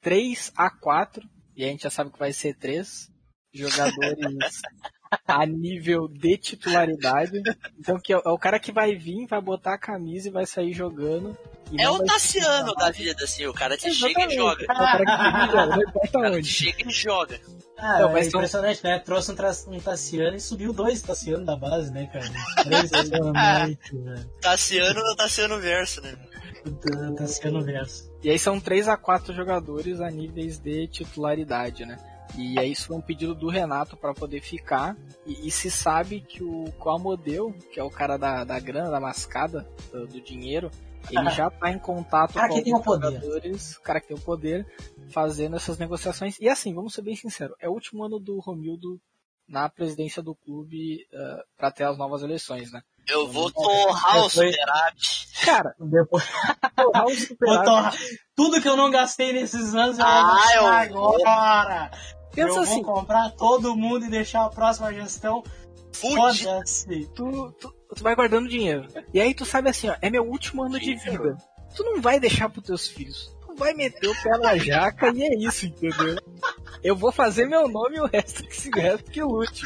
[0.00, 1.22] 3 a 4,
[1.56, 3.08] e a gente já sabe que vai ser 3
[3.52, 4.16] jogadores
[5.26, 7.42] a nível de titularidade.
[7.78, 10.46] Então que é, é o cara que vai vir, vai botar a camisa e vai
[10.46, 11.36] sair jogando
[11.78, 14.20] é o Tassiano da vida, assim, o cara que Exatamente.
[14.20, 14.62] chega e joga.
[14.62, 16.48] É o cara que joga, não importa onde.
[16.48, 17.40] Chega e joga.
[17.78, 18.98] Ah, não, é impressionante, né?
[18.98, 22.26] Trouxe um, um Tassiano e subiu dois Tassiano da base, né, cara?
[22.62, 24.26] Três Tassiano né?
[24.40, 26.14] Tassiano ou Tassiano Verso, né?
[27.16, 28.12] Tassiano Verso.
[28.22, 31.96] E aí são 3 a 4 jogadores a níveis de titularidade, né?
[32.36, 34.96] E aí isso foi um pedido do Renato para poder ficar.
[35.26, 39.00] E, e, se sabe que o Qualmodeu, que é o cara da, da grana, da
[39.00, 40.70] mascada, do, do dinheiro,
[41.10, 44.66] ele já está em contato cara com os jogadores, o cara que tem o poder,
[45.10, 46.38] fazendo essas negociações.
[46.40, 49.00] E assim, vamos ser bem sinceros, é o último ano do Romildo
[49.48, 52.80] na presidência do clube uh, eh, para ter as novas eleições, né?
[53.06, 55.28] Eu vou torrar o superávit.
[55.44, 56.24] Cara, depois.
[56.76, 57.98] torrar o superávit.
[58.34, 61.90] Tudo que eu não gastei nesses anos eu ah, vou gastar agora.
[62.34, 65.42] Pensa eu assim, vou comprar todo mundo e deixar a próxima gestão
[65.92, 67.06] Foda-se.
[67.14, 68.88] Tu, tu, tu vai guardando dinheiro.
[69.12, 71.36] E aí tu sabe assim, ó, é meu último ano de vida.
[71.76, 73.30] Tu não vai deixar pros teus filhos.
[73.46, 76.18] Tu vai meter o pé na jaca e é isso, entendeu?
[76.82, 79.64] Eu vou fazer meu nome e o resto que se resto que lute.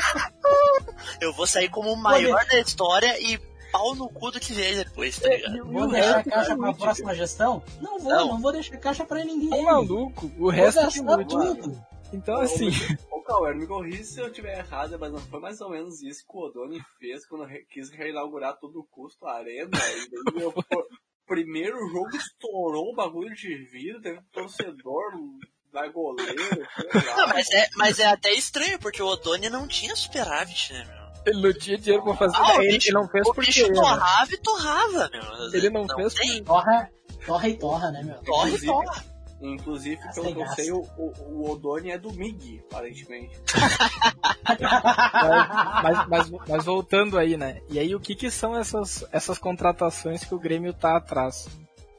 [1.20, 3.38] Eu vou sair como o maior da história e
[3.72, 5.64] pau no cu do que vier depois, tá ligado?
[5.64, 7.62] Vou deixar a caixa pra próxima gestão?
[7.80, 9.50] Não vou, não, não vou deixar caixa pra ninguém.
[9.50, 11.28] Tá maluco, o resto que lute.
[11.28, 11.86] Tudo.
[12.12, 12.68] Então, assim.
[13.10, 16.24] Ô, Cauê, me corrija se eu estiver errado, mas não foi mais ou menos isso
[16.26, 19.70] que o Odoni fez quando quis reinaugurar todo o custo a arena.
[20.34, 20.52] E o
[21.26, 25.12] primeiro jogo estourou o bagulho de vidro, teve um torcedor
[25.72, 26.66] da goleiro.
[27.16, 31.06] Não, mas é, mas é até estranho, porque o Odoni não tinha superávit, né, meu?
[31.26, 32.36] Ele não tinha dinheiro pra fazer.
[32.36, 33.50] Ah, ele, bicho, ele não fez o porque.
[33.50, 35.52] Bicho torrava e torrava, meu.
[35.52, 36.42] Ele não, não fez porque.
[36.42, 36.90] Torra,
[37.26, 38.22] torra e torra, né, meu?
[38.22, 39.15] Torra e torra.
[39.40, 43.38] Inclusive, pelo que eu sei, o, o, Odoni é do MIG, aparentemente.
[45.82, 47.60] mas, mas, mas, voltando aí, né?
[47.68, 51.48] E aí, o que, que são essas, essas contratações que o Grêmio tá atrás?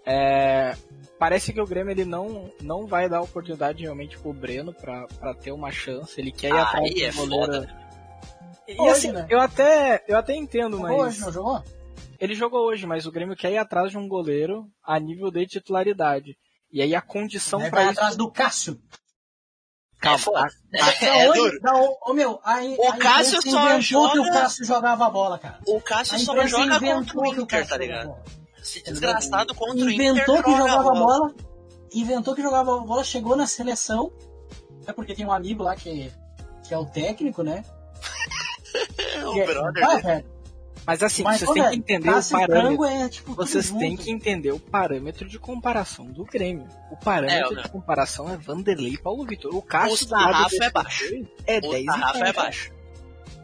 [0.04, 0.76] É,
[1.20, 5.36] parece que o Grêmio ele não, não vai dar oportunidade realmente pro Breno pra, pra
[5.36, 6.20] ter uma chance.
[6.20, 7.68] Ele quer ir ah, atrás do é goleiro.
[8.68, 9.28] E hoje, assim, né?
[9.30, 10.92] eu até, eu até entendo, mas.
[10.92, 11.64] Hoje não jogou?
[12.20, 15.46] Ele jogou hoje, mas o Grêmio quer ir atrás de um goleiro a nível de
[15.46, 16.36] titularidade.
[16.72, 17.92] E aí a condição para isso.
[17.92, 18.80] atrás do Cássio.
[20.00, 20.94] Calma, É a-
[21.24, 21.74] É, onde- da
[22.06, 25.40] Ô meu, aí, O a Cássio só inventou joga- que o Cássio jogava a bola,
[25.40, 25.60] cara.
[25.66, 28.08] O A Cássio só joga inventou contra o que o Inter, Cássio tá jogava ligado?
[28.08, 28.24] bola.
[28.62, 31.34] Esse desgraçado contra o Inter Inventou que joga jogava bola.
[31.94, 34.12] Inventou que jogava bola, chegou na seleção.
[34.86, 36.12] É porque tem um amigo lá que,
[36.68, 37.64] que é o técnico, né?
[39.28, 40.08] O Que é- brother Vai, dele.
[40.08, 40.37] velho.
[40.88, 42.86] Mas assim, Mas, vocês têm que entender o parâmetro.
[42.86, 46.66] É, tipo, Vocês têm que entender o parâmetro de comparação do Grêmio.
[46.90, 49.54] O parâmetro É, de comparação é Vanderlei e Paulo Vitor.
[49.54, 51.04] O Cássio O da desses é baixo.
[51.46, 52.72] É O 10 sarrafo e é baixo.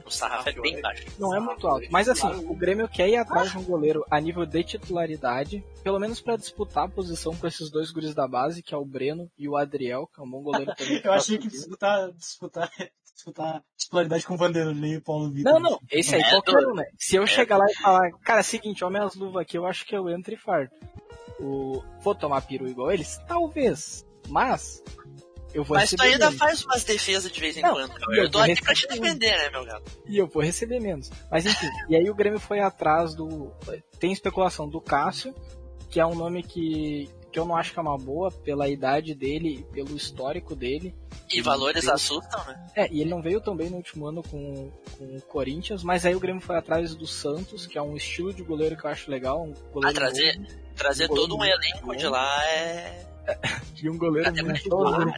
[0.06, 1.06] O sarrafo é bem baixo.
[1.20, 1.86] Não é muito alto.
[1.92, 6.00] Mas assim, o Grêmio quer ir atrás de um goleiro a nível de titularidade, pelo
[6.00, 9.30] menos pra disputar a posição com esses dois guris da base, que é o Breno
[9.38, 11.02] e o Adriel, que é um bom goleiro também.
[11.04, 12.70] Eu achei que disputar, disputar,
[13.14, 15.54] disputar titularidade com o Vanderlei e Paulo Vitor.
[15.54, 16.86] Não, não, esse aí É qualquer um, né?
[16.98, 19.96] Se eu chegar lá e falar, cara, seguinte, ó, minhas luvas aqui, eu acho que
[19.96, 20.76] eu entro e farto.
[21.40, 21.84] O...
[22.02, 23.20] Vou tomar peru igual eles?
[23.28, 24.06] Talvez.
[24.30, 24.82] Mas,
[25.54, 26.40] eu vou Mas tu ainda menos.
[26.40, 28.16] faz umas defesas de vez em Não, quando, cara.
[28.16, 29.92] eu Eu tô aqui pra te defender, né, meu gato?
[30.08, 31.12] E eu vou receber menos.
[31.30, 33.52] Mas enfim, e aí o Grêmio foi atrás do.
[34.00, 35.36] Tem especulação do Cássio,
[35.90, 39.16] que é um nome que, que eu não acho que é uma boa pela idade
[39.16, 40.96] dele e pelo histórico dele.
[41.32, 42.68] E valores assustam, né?
[42.76, 46.06] É, e ele não veio tão bem no último ano com, com o Corinthians, mas
[46.06, 48.90] aí o Grêmio foi atrás do Santos, que é um estilo de goleiro que eu
[48.92, 49.44] acho legal.
[49.44, 51.96] Um goleiro Ah, trazer- novo, Trazer Goleiro todo um elenco bom.
[51.96, 53.06] de lá é.
[53.82, 55.12] e um goleiro Até muito bom.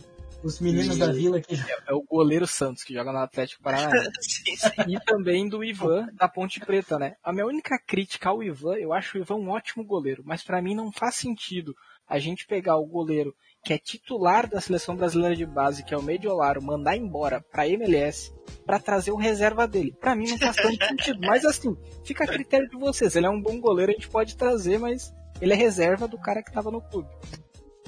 [0.43, 1.55] Os meninos E- da vila aqui.
[1.87, 4.11] É o goleiro Santos, que joga no Atlético Paranaense.
[4.21, 4.69] sim, sim.
[4.87, 7.15] e também do Ivan da Ponte Preta, né?
[7.23, 10.61] A minha única crítica ao Ivan, eu acho o Ivan um ótimo goleiro, mas pra
[10.61, 11.75] mim não faz sentido
[12.07, 15.97] a gente pegar o goleiro que é titular da seleção brasileira de base, que é
[15.97, 18.31] o Mediolaro, mandar embora pra MLS
[18.63, 19.91] pra trazer o reserva dele.
[19.99, 23.15] Pra mim não faz tanto sentido, mas assim, fica a critério de vocês.
[23.15, 26.43] Ele é um bom goleiro, a gente pode trazer, mas ele é reserva do cara
[26.43, 27.09] que tava no clube.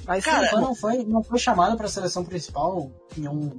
[0.04, 3.56] Mas Cara, sim, Ivan não foi, não foi chamado pra seleção principal em um.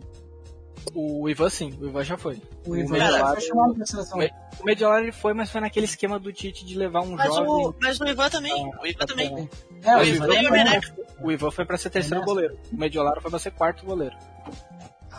[0.93, 2.41] O Ivan sim, o Ivan já foi.
[2.65, 4.19] O O Ivan Mediolaro- foi chamado pra seleção.
[4.59, 7.49] O Mediolaro ele foi, mas foi naquele esquema do Tite de levar um Mas jovem
[7.49, 8.71] o, mas o Ivan também.
[8.82, 9.49] O Ivan também.
[9.84, 10.82] É, o O Ivan Ivan, né?
[11.21, 12.59] o Ivan foi pra ser terceiro É goleiro.
[12.71, 14.15] O Mediolaro foi pra ser quarto goleiro.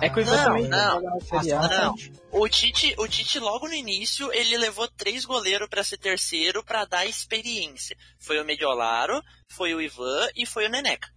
[0.02, 0.90] É que o Ivan Não, também não.
[0.94, 1.68] joga na Série A.
[1.68, 1.94] Não.
[2.32, 6.86] O Tite, o Tite logo no início, ele levou três goleiros pra ser terceiro pra
[6.86, 7.94] dar experiência.
[8.18, 11.08] Foi o Mediolaro, foi o Ivan e foi o Neneca.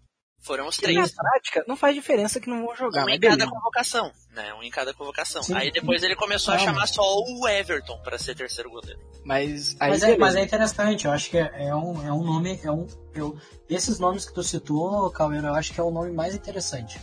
[0.43, 1.11] Foram os E na três.
[1.15, 3.49] prática, não faz diferença que não vão jogar, Um em cada beleza.
[3.49, 4.53] convocação, né?
[4.55, 5.41] Um em cada convocação.
[5.41, 5.53] Sim.
[5.55, 6.73] Aí depois ele começou a Calma.
[6.73, 8.99] chamar só o Everton pra ser terceiro goleiro.
[9.23, 12.23] Mas aí Mas é, mas é interessante, eu acho que é, é um, é um
[12.23, 12.59] nome.
[12.61, 12.85] É um,
[13.15, 13.37] eu,
[13.69, 16.99] esses nomes que tu citou, Calmeiro, eu acho que é o nome mais interessante.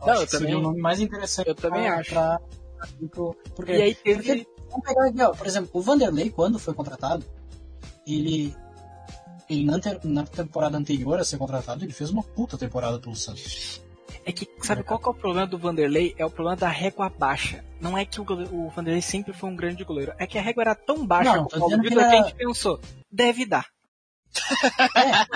[0.00, 1.48] Não, acho eu que seria também- o nome mais interessante.
[1.48, 2.10] eu também pra- acho.
[2.10, 2.40] pra-
[3.54, 4.16] porque, E aí teve.
[4.16, 7.22] porque, vamos pegar aqui, ó, por exemplo, o Vanderlei, quando foi contratado,
[8.06, 8.56] ele.
[9.48, 13.80] Ele na, na temporada anterior a ser contratado, ele fez uma puta temporada pelo Santos.
[14.24, 16.14] É que, sabe qual que é o problema do Vanderlei?
[16.18, 17.64] É o problema da régua baixa.
[17.80, 20.12] Não é que o, goleiro- o Vanderlei sempre foi um grande goleiro.
[20.18, 22.04] É que a régua era tão baixa Não, tô o Paulo que Vitor que, ele
[22.04, 22.80] a era- gente pensou,
[23.10, 23.66] deve dar.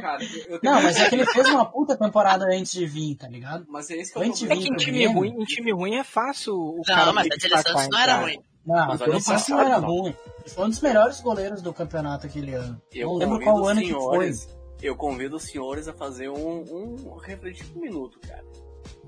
[0.00, 3.16] Cara, eu tenho- Não, mas é que ele fez uma puta temporada antes de vir,
[3.16, 3.64] tá ligado?
[3.68, 6.04] Mas é isso que eu Antes É que em time ruim, em time ruim é
[6.04, 8.38] fácil o Não, cara mas se a Tele Santos não era ruim.
[8.66, 10.16] Não, Mas o ano Santos não era ruim.
[10.40, 12.80] Ele foi um dos melhores goleiros do campeonato aquele ano.
[12.92, 14.00] Eu não lembro convido qual os ano que foi.
[14.00, 18.44] senhores, Eu convido os senhores a fazer um, um refletir um minuto, cara.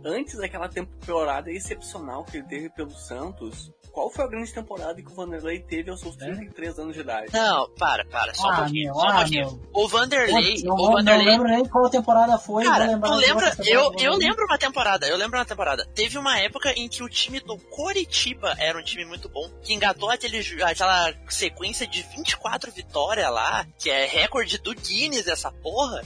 [0.04, 5.10] Antes daquela temporada excepcional que ele teve pelo Santos, qual foi a grande temporada que
[5.10, 7.32] o Vanderlei teve aos seus 33 anos de idade?
[7.32, 9.62] Não, para, para, só um Ah, pouquinho, meu, só um ah, pouquinho.
[9.72, 12.62] O Vanderlei, não, o vou- não Vanderlei lembro nem qual temporada foi.
[12.64, 13.56] Cara, tu das lembra?
[13.64, 15.86] Eu, eu lembro uma temporada, eu lembro uma temporada.
[15.94, 19.72] Teve uma época em que o time do Coritiba era um time muito bom, que
[19.72, 26.02] engatou aquele, aquela sequência de 24 vitórias lá, que é recorde do Guinness essa porra,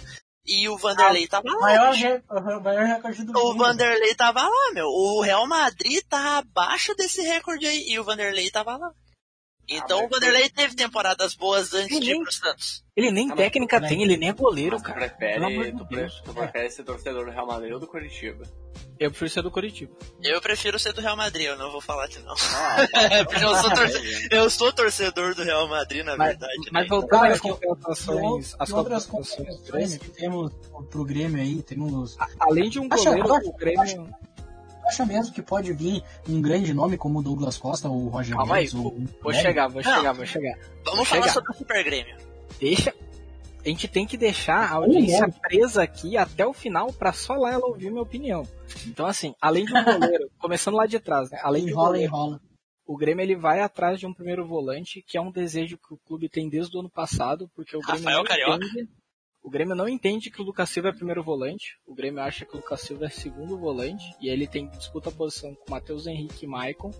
[0.46, 1.60] e o Vanderlei tava lá.
[1.60, 3.58] Maior, re- o maior recorde do O mundo.
[3.58, 4.86] Vanderlei tava lá, meu.
[4.86, 8.90] O Real Madrid tá abaixo desse recorde aí, e o Vanderlei tava lá.
[9.70, 12.22] Então Ah, o Vanderlei teve temporadas boas antes de ir Sim.
[12.24, 12.84] pro Santos.
[12.96, 13.88] Ele nem Ah, técnica né?
[13.88, 15.08] tem, ele nem é goleiro, Mas tu cara.
[15.08, 16.20] Prefere, tu, Deus.
[16.24, 18.42] tu prefere ser torcedor do Real Madrid ou do Curitiba?
[18.98, 19.92] Eu prefiro ser do Curitiba.
[20.22, 22.34] Eu prefiro ser do Real Madrid, eu não vou falar que não.
[22.34, 22.76] Ah,
[23.24, 26.52] Porque eu sou, torce- eu sou torcedor do Real Madrid, na Mas, verdade.
[26.72, 26.88] mas né?
[26.88, 30.52] voltando às contratações, as outras contratações que temos
[30.90, 32.16] pro Grêmio aí, temos.
[32.40, 34.10] além de um goleiro, o Grêmio...
[34.90, 38.36] Acha mesmo que pode vir um grande nome como o Douglas Costa ou o Roger
[38.36, 38.90] Calma aí, ou
[39.22, 39.42] Vou Nery?
[39.42, 39.94] chegar, vou Não.
[39.96, 40.58] chegar, vou chegar.
[40.84, 41.32] Vamos vou falar chegar.
[41.34, 42.16] sobre o Super Grêmio.
[42.58, 42.94] Deixa.
[43.64, 47.52] A gente tem que deixar a audiência presa aqui até o final pra só lá
[47.52, 48.42] ela ouvir minha opinião.
[48.86, 51.38] Então, assim, além de um goleiro, começando lá de trás, né?
[51.42, 52.40] Além de um Enrola, goleiro, enrola.
[52.86, 55.98] o Grêmio ele vai atrás de um primeiro volante, que é um desejo que o
[56.06, 58.64] clube tem desde o ano passado, porque o Grêmio Rafael não Carioca.
[58.64, 58.88] entende.
[59.42, 61.78] O Grêmio não entende que o Lucas Silva é primeiro volante.
[61.86, 64.04] O Grêmio acha que o Lucas Silva é segundo volante.
[64.20, 66.90] E ele tem disputa a posição com Matheus Henrique e Maicon.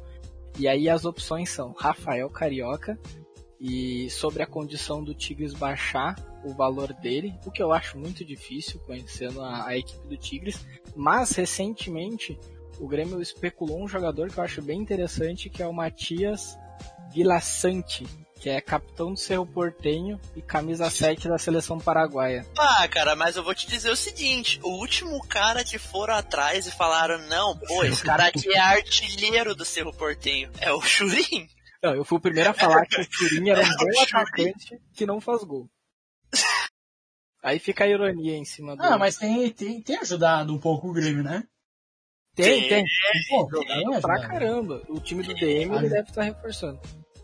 [0.59, 2.99] E aí as opções são Rafael Carioca.
[3.61, 8.25] E sobre a condição do Tigres baixar o valor dele, o que eu acho muito
[8.25, 10.67] difícil, conhecendo a, a equipe do Tigres.
[10.97, 12.39] Mas recentemente
[12.81, 16.59] o Grêmio especulou um jogador que eu acho bem interessante, que é o Matias
[17.13, 18.07] Vilaçante,
[18.41, 22.47] que é capitão do Cerro Portenho e camisa 7 da seleção paraguaia.
[22.59, 26.67] Ah, cara, mas eu vou te dizer o seguinte: o último cara que foram atrás
[26.67, 31.47] e falaram, não, pô, esse cara aqui é artilheiro do Cerro Portenho, é o Churin.
[31.83, 35.05] Não, eu fui o primeiro a falar que o Churin era um bom atacante que
[35.05, 35.69] não faz gol.
[37.43, 38.83] Aí fica a ironia em cima do.
[38.83, 41.45] Ah, mas tem, tem, tem ajudado um pouco o Grêmio, né?
[42.35, 42.85] Tem, tem.
[43.29, 44.29] Pô, Jogando tem pra ajudado.
[44.29, 44.83] caramba.
[44.89, 46.81] O time do DM ele deve estar reforçando.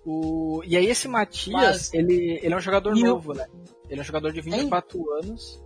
[0.06, 0.62] O...
[0.64, 3.44] E aí esse Matias, Mas- ele, ele é um jogador E novo, né?
[3.90, 5.60] Ele é um jogador de 24 anos.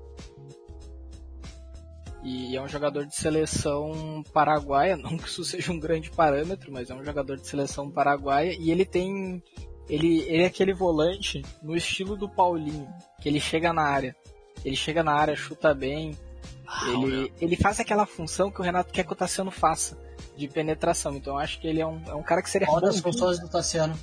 [2.22, 6.90] E é um jogador de seleção paraguaia, não que isso seja um grande parâmetro, mas
[6.90, 9.42] é um jogador de seleção paraguaia e ele tem
[9.88, 12.88] ele, ele é aquele volante no estilo do Paulinho,
[13.20, 14.14] que ele chega na área.
[14.64, 16.16] Ele chega na área, chuta bem,
[16.86, 19.98] ele, ele faz aquela função que o Renato quer que o Tassiano faça,
[20.36, 21.16] de penetração.
[21.16, 22.88] Então eu acho que ele é um, é um cara que seria Olha bom.
[22.88, 23.98] as funções do Tassiano.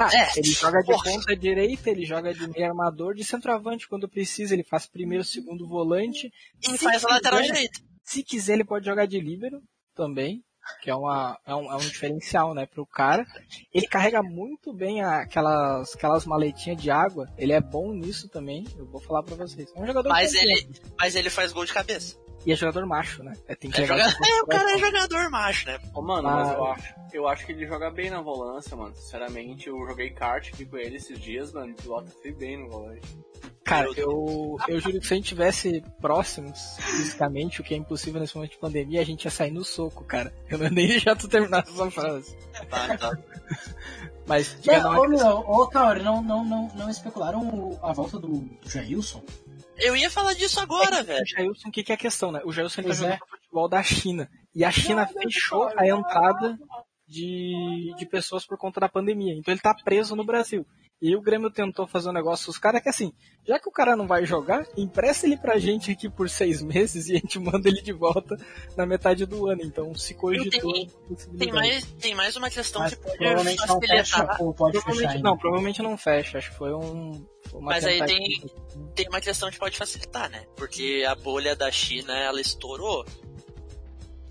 [0.00, 1.04] Ah, É, ele joga de porra.
[1.04, 5.68] ponta direita, ele joga de meio armador, de centroavante quando precisa, ele faz primeiro, segundo
[5.68, 6.32] volante.
[6.62, 7.80] E faz a lateral direita.
[8.02, 9.60] Se quiser, ele pode jogar de líbero
[9.94, 10.42] também,
[10.82, 13.26] que é, uma, é, um, é um diferencial, né, pro cara.
[13.74, 18.86] Ele carrega muito bem aquelas, aquelas maletinhas de água, ele é bom nisso também, eu
[18.86, 19.70] vou falar pra vocês.
[19.76, 20.66] É um jogador Mas ele,
[20.98, 22.16] mas ele faz gol de cabeça.
[22.46, 23.34] E é jogador macho, né?
[23.46, 24.02] É, tem que É, joga...
[24.02, 24.06] é,
[24.42, 25.78] o cara é jogador macho, né?
[25.94, 26.52] Ô, mano, mas Ah.
[26.54, 28.94] eu acho, eu acho que ele joga bem na volância, mano.
[28.94, 31.74] Sinceramente, eu joguei kart aqui com ele esses dias, mano.
[31.74, 33.06] Pilota fui bem no volante.
[33.64, 38.20] Cara, eu, eu juro que se a gente tivesse próximos fisicamente, o que é impossível
[38.20, 40.32] nesse momento de pandemia, a gente ia sair no soco, cara.
[40.48, 42.36] Eu não nem já tu terminar essa frase.
[42.68, 43.18] Tá, tá.
[44.26, 48.18] Mas diga Não, não, ô, meu, ô, Kaori, não, não, não, não especularam a volta
[48.18, 49.22] do, do Jailson?
[49.80, 51.22] Eu ia falar disso agora, velho.
[51.22, 52.40] o Jailson, o que, que é a questão, né?
[52.44, 53.12] O Jailson ele tá Pois é.
[53.12, 54.30] jogando futebol da China.
[54.54, 56.58] E a China fechou a entrada
[57.06, 59.34] de, de pessoas por conta da pandemia.
[59.34, 60.66] Então ele tá preso no Brasil.
[61.02, 63.10] E o Grêmio tentou fazer um negócio com os caras que assim,
[63.48, 67.08] já que o cara não vai jogar, empresta ele pra gente aqui por seis meses
[67.08, 68.36] e a gente manda ele de volta
[68.76, 69.62] na metade do ano.
[69.62, 70.72] Então se cogitou.
[70.74, 70.90] Tem-.
[71.38, 75.38] Tem mais, tem mais uma questão Mas que pode provavelmente não fecha pode fechar não,
[75.38, 76.36] provavelmente não fecha.
[76.38, 77.24] Acho que foi um.
[77.50, 78.48] foi uma Mas aí tentativa.
[78.94, 80.44] Tem uma questão que pode facilitar, né?
[80.54, 83.06] Porque a bolha da China, ela estourou.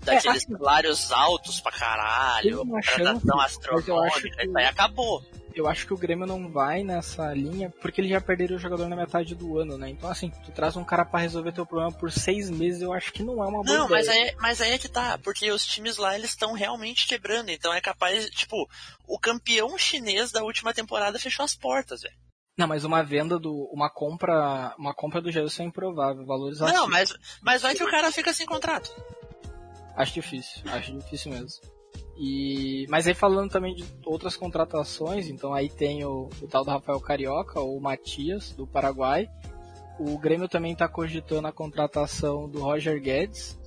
[0.04, 4.46] Daqueles assim, salários altos pra tem caralho, uma chance, contratação mas eu acho astronômica, que-
[4.46, 5.22] isso aí acabou.
[5.60, 8.88] Eu acho que o Grêmio não vai nessa linha porque ele já perderam o jogador
[8.88, 9.88] na metade do ano, né?
[9.90, 13.12] Então, assim, tu traz um cara pra resolver teu problema por seis meses, eu acho
[13.12, 13.88] que não é uma boa Não, ideia.
[13.88, 17.50] mas aí, mas aí é que tá, porque os times lá, eles estão realmente quebrando,
[17.50, 18.68] então é capaz, tipo,
[19.06, 22.14] o campeão chinês da última temporada fechou as portas, velho.
[22.58, 23.70] Não, mas uma venda do.
[23.72, 24.74] Uma compra.
[24.78, 26.26] Uma compra do Gelson é improvável.
[26.26, 28.90] Valores Não, mas, mas vai que o cara fica sem contrato.
[29.96, 30.60] acho difícil.
[30.66, 31.48] Acho difícil mesmo.
[32.22, 36.70] E, mas aí falando também de outras contratações, então aí tem o, o tal do
[36.70, 39.26] Rafael Carioca, ou o Matias, do Paraguai.
[39.98, 43.58] O Grêmio também está cogitando a contratação do Roger Guedes.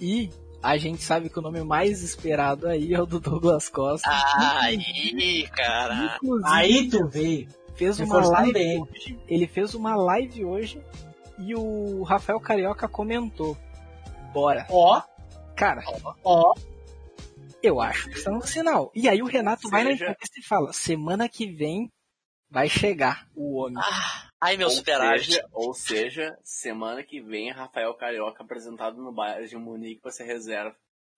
[0.00, 0.28] E
[0.60, 4.10] a gente sabe que o nome mais esperado aí é o do Douglas Costa.
[4.10, 6.16] Aí, cara.
[6.16, 7.48] Inclusive, Aí tu veio.
[7.76, 8.82] fez uma live bem.
[8.82, 9.18] hoje.
[9.28, 10.82] Ele fez uma live hoje
[11.38, 13.56] e o Rafael Carioca comentou.
[14.32, 14.66] Bora.
[14.68, 15.00] Ó,
[15.54, 15.82] Cara,
[16.24, 16.54] ó.
[17.62, 18.90] Eu acho que isso é um sinal.
[18.94, 21.88] E aí o Renato vai na Seja- entrevista e fala: semana que vem
[22.50, 23.78] vai chegar o homem.
[23.82, 25.26] Ah, ai, meu superávit.
[25.32, 30.24] seja, ou seja, semana que vem, Rafael Carioca apresentado no Bayern de Munique pra ser
[30.24, 30.74] reserva.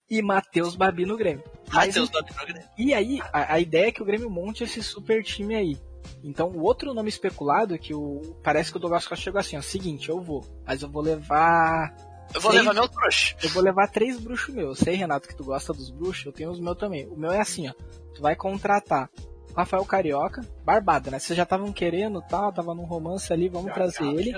[0.09, 1.43] E Matheus Babi no Grêmio.
[1.73, 2.69] Matheus Babi no Grêmio.
[2.79, 5.79] e aí, a, a ideia é que o Grêmio monte esse super time aí.
[6.23, 8.21] Então, o outro nome especulado é que o.
[8.45, 9.63] Parece que o Douglas Costa chegou assim, ó.
[9.63, 10.45] Seguinte, eu vou.
[10.67, 11.97] Mas eu vou levar
[12.35, 13.37] Eu vou levar meu trouxa.
[13.43, 14.79] Eu vou levar três bruxos meus.
[14.81, 17.07] Eu sei, Renato, que tu gosta dos bruxos, eu tenho os meus também.
[17.07, 17.73] O meu é assim, ó.
[18.15, 19.09] Tu vai contratar
[19.53, 21.19] o Rafael Carioca, barbada, né?
[21.19, 24.33] Vocês já estavam querendo tal, tava num romance ali, vamos trazer ele.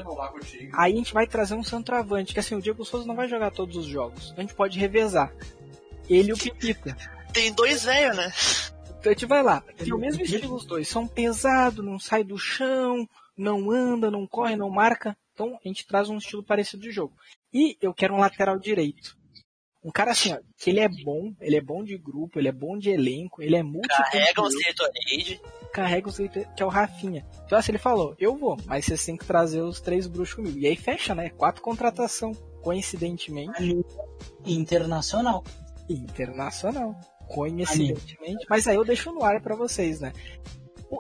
[0.75, 3.51] Aí a gente vai trazer um centroavante, que assim, o Diego Souza não vai jogar
[3.51, 4.35] todos os jogos.
[4.37, 5.33] A gente pode revezar.
[6.09, 6.97] Ele e o Pipita.
[7.33, 8.33] Tem dois velhos, né?
[8.99, 9.63] Então a gente vai lá.
[9.77, 10.89] Tem o mesmo estilo os dois.
[10.89, 15.17] São pesados, não sai do chão, não anda, não corre, não marca.
[15.33, 17.15] Então a gente traz um estilo parecido de jogo.
[17.57, 19.17] E eu quero um lateral direito.
[19.83, 22.53] Um cara assim, ó, que ele é bom, ele é bom de grupo, ele é
[22.53, 23.63] bom de elenco, ele é
[24.13, 25.41] Carrega um Setorade.
[25.73, 27.25] carrega o seu que é o Rafinha.
[27.47, 30.59] Então assim, ele falou, eu vou, mas vocês têm que trazer os três bruxos comigo.
[30.59, 31.31] E aí fecha, né?
[31.31, 32.33] Quatro contratação,
[32.63, 33.75] coincidentemente,
[34.45, 35.43] Internacional.
[35.89, 36.95] internacional.
[37.27, 38.45] Coincidentemente.
[38.51, 40.13] Mas aí eu deixo no ar pra vocês, né?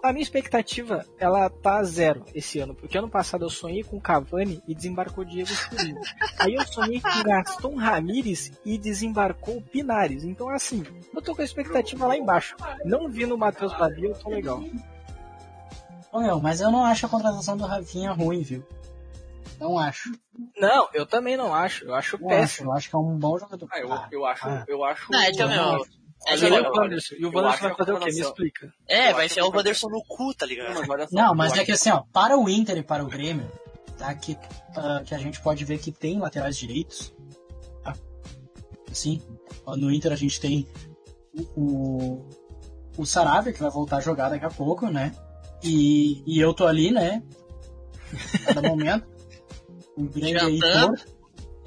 [0.03, 4.61] A minha expectativa, ela tá zero esse ano, porque ano passado eu sonhei com Cavani
[4.66, 6.01] e desembarcou Diego Souza.
[6.39, 10.24] Aí eu sonhei com Gaston Ramírez e desembarcou Pinares.
[10.24, 10.84] Então assim,
[11.14, 12.57] eu tô com a expectativa lá embaixo.
[12.84, 14.62] Não vi no Matheus Babi, eu tô legal.
[16.12, 18.66] Ô, meu, mas eu não acho a contratação do Rafinha ruim, viu?
[19.61, 20.11] Não acho.
[20.57, 21.84] Não, eu também não acho.
[21.84, 22.26] Eu acho acho.
[22.26, 22.70] péssimo.
[22.70, 23.68] Eu acho que é um bom jogador.
[23.72, 24.64] Ah, eu, Ah, eu acho, ah.
[24.68, 25.12] eu acho.
[25.12, 25.87] Não, então, meu, é
[26.29, 27.14] Olha, Ele é olha, o olha, Wanderson.
[27.19, 28.12] E o Wanderson vai que fazer o quê?
[28.12, 28.75] Me explica.
[28.89, 30.75] É, Eu vai enfiar o Wanderson no cu, tá ligado?
[30.75, 33.51] Não, mas Não, mas é que assim, ó, para o Inter e para o Grêmio,
[33.99, 34.37] tá, que,
[34.77, 37.14] ah, que a gente pode ver que tem laterais direitos.
[37.83, 37.95] Tá?
[38.91, 39.23] Assim,
[39.64, 40.67] ó, no Inter a gente tem
[41.55, 42.29] o, o,
[42.99, 45.12] o Saravia, que vai voltar a jogar daqui a pouco, né?
[45.62, 47.23] E, e eu tô ali, né?
[48.49, 49.07] A cada momento.
[49.97, 50.97] O Grêmio aí Jantando.
[50.97, 51.17] torto,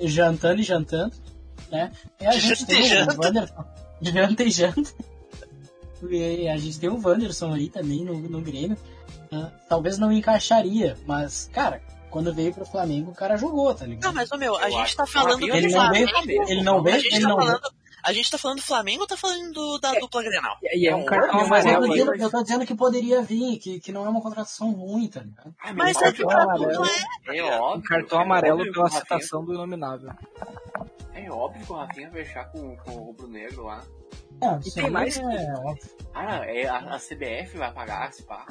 [0.02, 1.16] jantando e jantando,
[1.72, 1.92] né?
[2.22, 3.66] E a gente e tem o Wanderson.
[4.02, 4.94] Janta e janta.
[6.10, 8.78] E a gente tem o Wanderson aí também no, no Grêmio.
[9.32, 14.04] Ah, talvez não encaixaria, mas, cara, quando veio pro Flamengo, o cara jogou, tá ligado?
[14.06, 16.10] Não, mas, ô meu, a Eu gente acho tá falando o do veio, Flamengo.
[16.48, 17.48] ele não veio, A gente ele tá não veio.
[17.52, 17.80] falando.
[18.02, 20.56] A gente tá falando do Flamengo ou tá falando do- da dupla Grenal?
[20.64, 21.94] E é um Não, cartão Mas eu, tô amarelo.
[21.94, 22.20] dizendo, aí.
[22.22, 25.54] eu tô dizendo que poderia vir, que, que não é uma contratação ruim, tá ligado?
[25.62, 27.38] Ah, Mas meu, é que pra tu não é.
[27.38, 27.78] é óbvio.
[27.78, 30.12] Um cartão é amarelo óbvio pela o citação do inominável.
[31.26, 33.84] É óbvio que o Rafinha vai fechar com, com o Rubro Negro lá.
[34.42, 35.90] Não, E tem mais é óbvio.
[36.14, 38.46] Ah, é, a, a CBF vai pagar esse pá.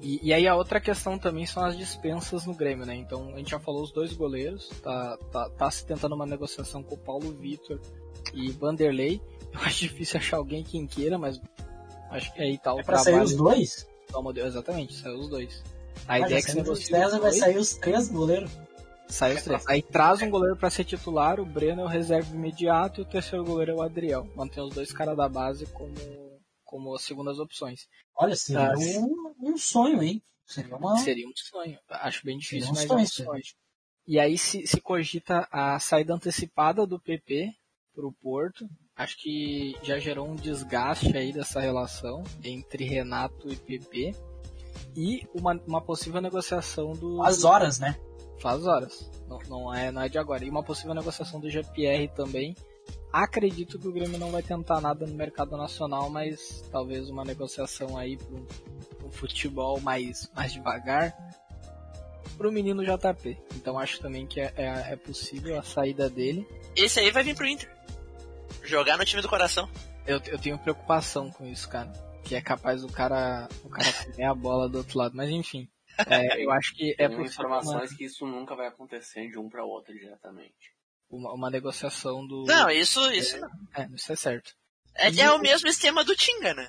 [0.00, 2.94] E, e aí a outra questão também são as dispensas no Grêmio, né?
[2.94, 6.82] Então a gente já falou os dois goleiros, tá, tá, tá se tentando uma negociação
[6.82, 7.80] com o Paulo Vitor
[8.32, 9.20] e Vanderlei.
[9.52, 11.40] Eu acho difícil achar alguém quem queira, mas
[12.10, 13.88] acho que aí tá o É pra sair trabalho os dois?
[14.12, 14.46] do modelo.
[14.46, 15.64] Exatamente, saiu os dois.
[16.06, 18.50] A Ah, ideia é que se os vai dois, sair os três goleiros.
[19.08, 19.66] Sai os três.
[19.66, 23.06] Aí traz um goleiro pra ser titular, o Breno é o reserva imediato e o
[23.06, 24.28] terceiro goleiro é o Adriel.
[24.36, 25.94] Mantém os dois caras da base como,
[26.64, 27.86] como as segundas opções.
[28.14, 30.22] Olha, seria Ah, um, um sonho, hein?
[30.46, 30.96] Seria uma...
[30.98, 31.78] Seria um sonho.
[31.88, 33.42] Acho bem difícil, um mas sonho, é um sonho.
[34.06, 37.52] E aí se, se cogita a saída antecipada do PP
[37.94, 38.66] pro Porto.
[38.96, 44.14] Acho que já gerou um desgaste aí dessa relação entre Renato e PP.
[44.96, 47.22] E uma, uma possível negociação do.
[47.22, 47.98] As horas, né?
[48.40, 49.10] Faz horas.
[49.28, 50.44] Não, não, é, não é de agora.
[50.44, 52.54] E uma possível negociação do GPR também.
[53.12, 57.96] Acredito que o Grêmio não vai tentar nada no mercado nacional, mas talvez uma negociação
[57.96, 61.16] aí para um futebol mais, mais devagar
[62.36, 63.36] pro menino JP.
[63.56, 66.46] Então acho também que é, é, é possível a saída dele.
[66.76, 67.68] Esse aí vai vir pro Inter.
[68.62, 69.68] Jogar no time do coração.
[70.06, 71.92] Eu, eu tenho preocupação com isso, cara.
[72.24, 75.16] Que é capaz do cara, o cara comer a bola do outro lado.
[75.16, 75.68] Mas enfim.
[76.06, 79.48] É, eu acho que é Tem possível informações que isso nunca vai acontecer de um
[79.48, 80.72] pra outro diretamente.
[81.10, 82.44] uma, uma negociação do.
[82.44, 83.48] Não, isso, isso não.
[83.76, 84.52] É, isso é certo.
[84.94, 86.68] É, é o mesmo esquema do Tinga, né?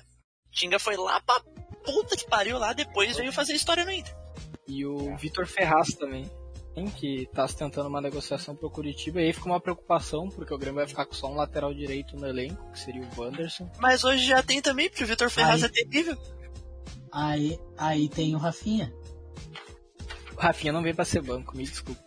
[0.52, 1.40] Tinga foi lá pra
[1.84, 4.14] puta que pariu lá, depois veio fazer história no Inter.
[4.66, 6.30] E o Vitor Ferraz também,
[6.76, 9.20] hein, que tá se tentando uma negociação pro Curitiba.
[9.20, 12.16] E aí fica uma preocupação, porque o Grêmio vai ficar com só um lateral direito
[12.16, 13.70] no elenco, que seria o Wanderson.
[13.78, 15.68] Mas hoje já tem também, porque o Vitor Ferraz Aí.
[15.68, 16.16] é terrível.
[17.12, 18.92] Aí, aí tem o Rafinha.
[20.36, 22.00] O Rafinha não vem pra ser banco, me desculpa.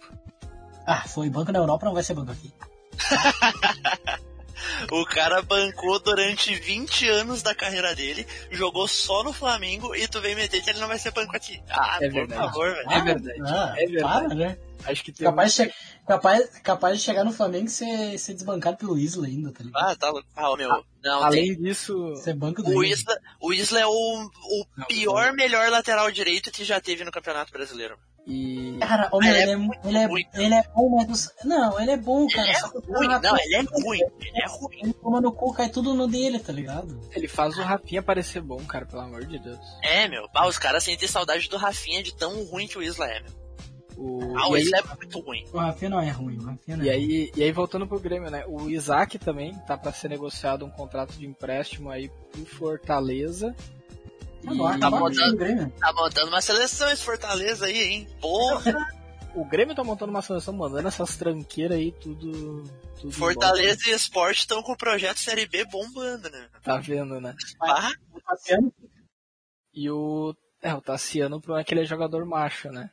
[0.86, 2.52] Ah, foi banco na Europa, não vai ser banco aqui.
[4.92, 10.22] O cara bancou durante 20 anos da carreira dele, jogou só no Flamengo e tu
[10.22, 11.62] vem meter que ele não vai ser banco aqui.
[11.70, 12.42] Ah, É por verdade.
[12.42, 12.92] favor, velho.
[12.92, 14.26] É verdade, Ah, é verdade.
[14.28, 14.58] Para, né?
[14.86, 15.74] Acho que tem um Capaz de,
[16.08, 19.84] capaz, capaz de chegar no Flamengo e ser, ser desbancado pelo Isla ainda, tá ligado?
[19.92, 20.28] Ah, tá louco.
[20.36, 20.70] Ah, ô, meu.
[20.70, 21.24] Não, tem.
[21.26, 23.16] Além disso, Ser banco do O Isla.
[23.42, 25.36] O Isla é o, o Não, pior, não.
[25.36, 27.98] melhor lateral direito que já teve no Campeonato Brasileiro.
[28.26, 30.24] e Cara, ô, meu, Ele é ele, é, muito ele, é, ruim.
[30.34, 31.30] ele é bom, mas...
[31.44, 32.48] Não, ele é bom, cara.
[32.48, 33.08] Ele é ruim.
[33.10, 34.00] cara- Não, ele é ruim.
[34.22, 34.80] Ele é ruim.
[34.82, 37.00] Ele toma no cu, cai tudo no dele, tá ligado?
[37.12, 39.60] ele faz o Rafinha parecer bom, cara, pelo amor de Deus.
[39.84, 40.26] É, meu.
[40.34, 43.43] Ah, os caras sentem saudade do Rafinha de tão ruim que o Isla é, meu.
[43.98, 45.46] O, Ah, e o aí- é muito ruim.
[45.54, 48.00] O Rafinha não é ruim, o Rafinha não E é aí, e aí voltando pro
[48.00, 48.44] Grêmio, né?
[48.48, 53.56] O Isaac também tá pra ser negociado um contrato de empréstimo aí pro Fortaleza.
[54.46, 55.72] Agora, tá bom, bom, tá- do Grêmio.
[55.80, 58.08] Tá montando uma seleção esse Fortaleza aí, hein?
[58.20, 58.74] Porra!
[59.36, 62.64] o Grêmio tá montando uma seleção, mandando essas tranqueiras aí, tudo.
[63.00, 66.40] tudo Fortaleza e Esporte estão com o projeto Série B bombando, né?
[66.50, 66.62] embora.
[66.62, 67.34] Tá vendo, né?
[67.62, 68.74] Ah, O Tassiano,
[69.74, 70.36] E o.
[70.62, 72.90] É, o Tassiano pro aquele jogador macho, né?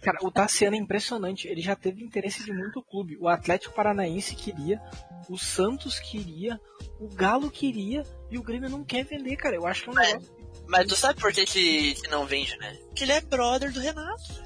[0.00, 1.46] Cara, o Tassiano é impressionante.
[1.48, 3.16] Ele já teve interesse de muito clube.
[3.20, 4.80] O Atlético Paranaense queria,
[5.28, 6.60] o Santos queria,
[7.00, 9.54] o Galo queria e o Grêmio não quer vender, cara.
[9.56, 10.42] Eu acho que é um Mas- negócio.
[10.68, 12.76] Mas tu sabe por que, que, que não vende, né?
[12.86, 14.42] Porque ele é brother do Renato.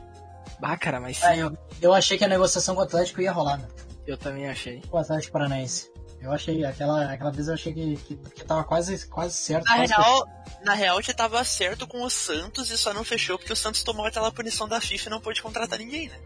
[0.60, 3.58] Bah, cara, mas Ah, eu, eu achei que a negociação com o Atlético ia rolar,
[3.58, 3.68] né?
[4.06, 4.80] eu também achei.
[4.88, 5.90] Com o Atlético Paranaense.
[6.20, 9.64] Eu achei, aquela, aquela vez eu achei que, que, que tava quase, quase certo.
[9.66, 10.28] Na quase real,
[10.64, 13.82] na real, ele tava certo com o Santos e só não fechou porque o Santos
[13.82, 16.18] tomou aquela punição da FIFA e não pôde contratar ninguém, né?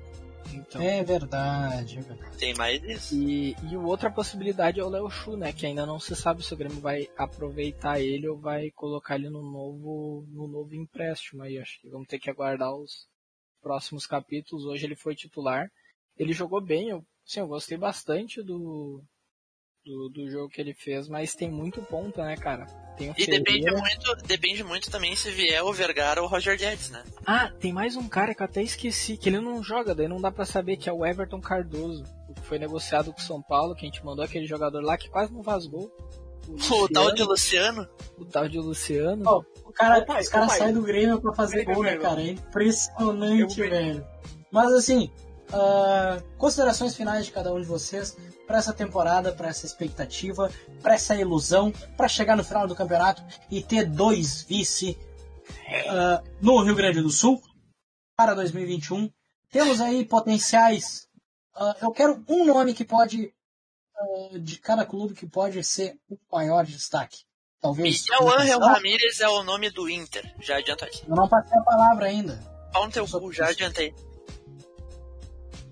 [0.53, 0.81] Então.
[0.83, 2.39] É verdade, é verdade.
[2.39, 3.15] Tem mais isso.
[3.15, 5.53] E, e outra possibilidade é o Léo Chu, né?
[5.53, 9.29] Que ainda não se sabe se o Grêmio vai aproveitar ele ou vai colocar ele
[9.29, 11.59] no novo, no novo empréstimo aí.
[11.59, 13.07] Acho que vamos ter que aguardar os
[13.63, 14.65] próximos capítulos.
[14.65, 15.71] Hoje ele foi titular.
[16.17, 19.03] Ele jogou bem, eu, sim, eu gostei bastante do,
[19.85, 22.67] do, do jogo que ele fez, mas tem muito ponta, né, cara?
[22.97, 26.59] Tem o E depende muito, depende muito também se vier o Vergara ou o Roger
[26.59, 27.03] Guedes, né?
[27.27, 30.21] Ah, tem mais um cara que eu até esqueci, que ele não joga, daí não
[30.21, 33.41] dá pra saber, que é o Everton Cardoso, o que foi negociado com o São
[33.41, 35.91] Paulo, que a gente mandou aquele jogador lá que quase não faz gol.
[36.49, 37.89] O tal de Luciano.
[38.19, 39.23] o tal de Luciano.
[39.25, 42.21] Ó, O cara, os caras saem do Grêmio pra fazer gol, né, cara?
[42.21, 44.05] É impressionante, velho.
[44.51, 45.11] Mas assim,
[45.53, 50.51] ah, considerações finais de cada um de vocês pra essa temporada, pra essa expectativa,
[50.83, 54.99] pra essa ilusão, pra chegar no final do campeonato e ter dois vice
[55.89, 57.43] ah, no Rio Grande do Sul
[58.17, 59.11] para 2021.
[59.51, 61.09] Temos aí potenciais.
[61.55, 63.33] ah, eu quero um nome que pode
[64.41, 67.19] de cada clube que pode ser o maior destaque.
[67.61, 68.05] Talvez.
[68.05, 70.35] Miguel Angel Ramírez é o nome do Inter.
[70.41, 71.03] Já adianta aqui.
[71.07, 72.41] Eu não passei a palavra ainda.
[72.73, 73.95] Pau no teu cu, já adiantei.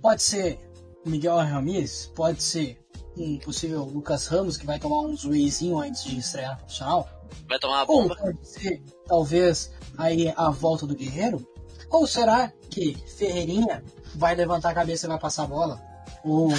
[0.01, 0.59] Pode ser
[1.05, 2.79] o Miguel Ramírez, pode ser
[3.17, 7.09] um possível Lucas Ramos, que vai tomar um zuezinho antes de estrear profissional.
[7.49, 8.17] Vai tomar Ou bomba.
[8.17, 11.47] pode ser, talvez, aí a volta do Guerreiro.
[11.91, 13.83] Ou será que Ferreirinha
[14.15, 15.81] vai levantar a cabeça e vai passar a bola?
[16.25, 16.51] Ou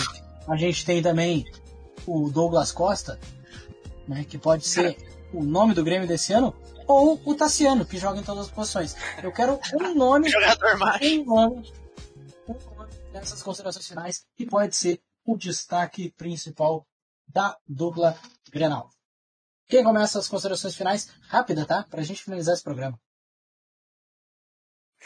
[0.47, 1.45] a gente tem também
[2.05, 3.19] o Douglas Costa,
[4.07, 4.97] né, que pode ser
[5.31, 6.53] o nome do Grêmio desse ano,
[6.87, 8.95] ou o Tassiano, que joga em todas as posições.
[9.21, 10.29] Eu quero um nome
[11.03, 11.71] um nome,
[12.47, 12.78] um nome
[13.11, 16.87] nessas considerações finais que pode ser o destaque principal
[17.27, 18.17] da dupla
[18.51, 18.89] Grenal.
[19.67, 21.09] Quem começa as considerações finais?
[21.27, 21.85] Rápida, tá?
[21.89, 22.99] Pra gente finalizar esse programa.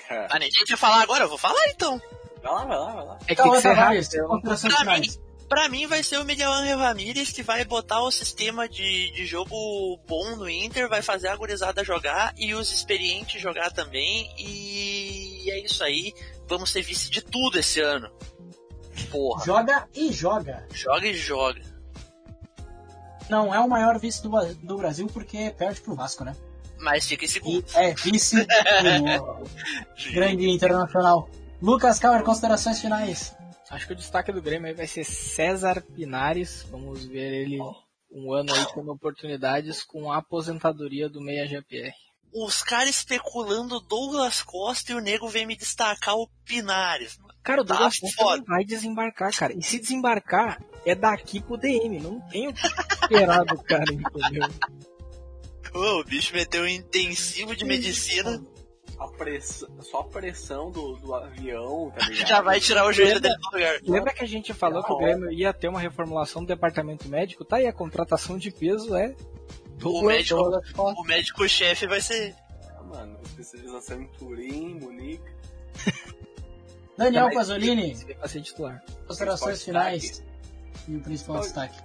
[0.09, 1.25] Ah, ninguém quer falar agora?
[1.25, 2.01] Eu vou falar então.
[2.41, 3.19] Vai lá, vai lá, vai lá.
[3.21, 4.75] É que Então, que ser rápido.
[4.75, 5.09] considerações mim,
[5.47, 9.25] pra mim vai ser o Miguel Angel Ramírez que vai botar o sistema de, de
[9.25, 14.33] jogo bom no Inter, vai fazer a gurizada jogar e os experientes jogar também.
[14.37, 16.13] E é isso aí.
[16.47, 18.09] Vamos ser vice de tudo esse ano.
[19.11, 20.67] Porra, Joga e joga.
[20.71, 21.61] joga e joga.
[23.29, 26.35] Não é o maior vice do, do Brasil porque perde pro Vasco, né?
[26.79, 27.65] Mas fica em E segundo.
[27.75, 28.45] é vice do
[30.13, 31.29] grande internacional.
[31.61, 33.33] Lucas Cauer, considerações finais.
[33.71, 36.67] Acho que o destaque do Grêmio aí vai ser César Pinares.
[36.69, 37.57] Vamos ver ele
[38.11, 41.93] um ano aí tendo oportunidades com a aposentadoria do Meia GPR.
[42.33, 47.19] Os caras especulando Douglas Costa e o nego vem me destacar o Pinares.
[47.43, 49.53] Cara, o Douglas Tá Costa não vai desembarcar, cara.
[49.53, 51.99] E se desembarcar, é daqui pro DM.
[51.99, 52.65] Não tem o que
[53.01, 54.49] esperar do cara, entendeu?
[55.73, 58.41] Ô, o bicho meteu um intensivo de medicina.
[58.99, 62.27] A pressão, só a pressão do, do avião, tá ligado?
[62.27, 63.79] Já vai tirar o joelho dele do lugar.
[63.83, 64.97] Lembra que a gente falou que o.
[64.97, 67.43] Grêmio ia ter uma reformulação do departamento médico?
[67.43, 69.15] Tá aí, a contratação de peso é
[69.89, 70.81] O médico, Costa.
[70.99, 72.35] o médico-chefe vai ser.
[72.77, 75.23] Ah, mano, especialização em Turim, Munique.
[76.97, 78.83] Daniel Também- Pasolini, vai ser titular.
[79.07, 80.23] considerações Principal finais
[80.87, 81.79] e o principal destaque.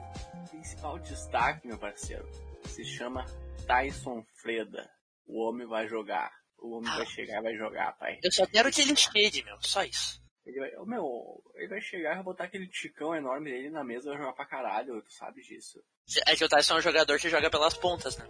[0.44, 2.28] O principal destaque, meu parceiro,
[2.66, 3.24] se chama
[3.66, 4.88] Tyson Freda.
[5.26, 6.30] O homem vai jogar.
[6.58, 8.18] O homem vai chegar e vai jogar, pai.
[8.22, 9.56] Eu só quero que ele chegue, meu.
[9.60, 10.20] Só isso.
[10.48, 14.06] Ele vai, meu, ele vai chegar e vai botar aquele ticão enorme dele na mesa
[14.06, 15.78] e vai jogar pra caralho, tu sabe disso.
[16.26, 18.24] É que o Tyson é um jogador que joga pelas pontas, né?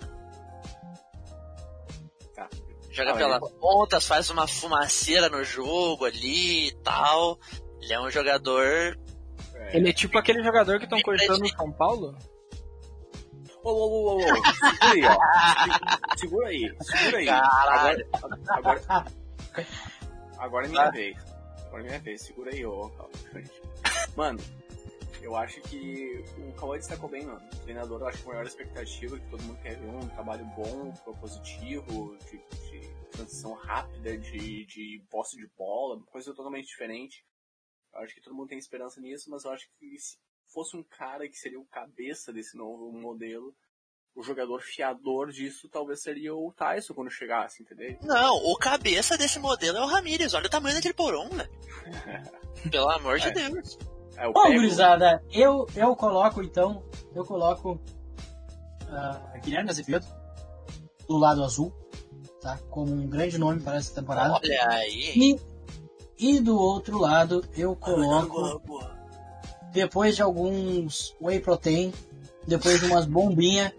[2.34, 2.48] Tá.
[2.90, 7.38] Joga Ah, pelas pontas, faz uma fumaceira no jogo ali e tal.
[7.80, 8.98] Ele é um jogador.
[9.54, 9.76] É.
[9.76, 12.16] Ele é tipo aquele jogador que estão cortando preste- o São Paulo?
[13.62, 16.16] Ô, ô, ô, ô, ô, segura aí, ó.
[16.16, 17.26] Se- Segura aí, segura aí.
[17.26, 18.08] Caralho.
[18.12, 19.06] Agora, agora,
[20.38, 21.16] agora é minha vez.
[21.68, 22.90] Agora minha vez, segura aí, ô.
[24.16, 24.38] Mano,
[25.20, 27.46] eu acho que o Cauã destacou bem, mano.
[27.46, 30.46] O treinador, eu acho que a maior expectativa que todo mundo quer ver um trabalho
[30.56, 37.22] bom, propositivo, de, de transição rápida, de, de posse de bola, coisa totalmente diferente.
[37.92, 40.16] Eu acho que todo mundo tem esperança nisso, mas eu acho que se
[40.46, 43.54] fosse um cara que seria o cabeça desse novo modelo,
[44.18, 47.96] o jogador fiador disso talvez seria o Tyson quando chegasse, entendeu?
[48.02, 50.34] Não, o cabeça desse modelo é o Ramírez.
[50.34, 51.50] Olha o tamanho daquele porão, velho.
[52.70, 53.30] Pelo amor de É.
[53.30, 53.78] Deus.
[54.16, 54.54] É Bom, pego.
[54.56, 56.82] gurizada, eu, eu coloco então,
[57.14, 57.80] eu coloco
[58.90, 60.04] ah, Guilherme Azevedo
[61.06, 61.72] do lado azul,
[62.40, 62.58] tá?
[62.68, 64.34] Como um grande nome para essa temporada.
[64.34, 65.12] Olha aí?
[66.18, 68.60] E, e do outro lado, eu coloco,
[69.70, 71.92] depois de alguns whey protein,
[72.44, 73.72] depois de umas bombinhas,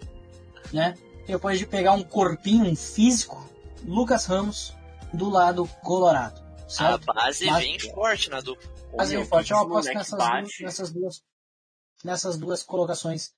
[0.74, 0.96] né?
[1.28, 3.48] Depois de pegar um corpinho, um físico,
[3.84, 4.74] Lucas Ramos
[5.14, 7.06] do lado colorado, A certo?
[7.14, 8.70] base Mas- vem forte na dupla.
[8.98, 11.24] Mas Meu, é forte, eu que aposto nessas duas, nessas, duas,
[12.04, 13.32] nessas duas colocações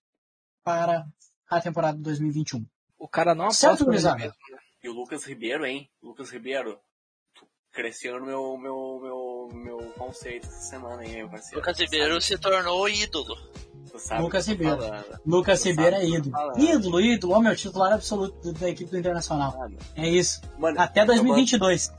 [0.63, 1.05] para
[1.49, 2.65] a temporada de 2021.
[2.97, 4.33] O cara não aposta mesmo.
[4.83, 5.89] E o Lucas Ribeiro, hein?
[6.01, 6.79] Lucas Ribeiro.
[8.19, 11.57] no meu, meu, meu, meu conceito essa semana, hein, meu parceiro?
[11.57, 13.35] Lucas Ribeiro sabe- se tornou ídolo.
[14.01, 14.79] Sabe Lucas o Ribeiro.
[15.25, 16.35] Lucas Ribeiro é o ídolo.
[16.57, 19.57] Ídolo, ídolo, ó, meu titular absoluto da equipe do Internacional.
[19.57, 20.41] Mano, É isso.
[20.57, 21.91] Mano, Até eu 2022.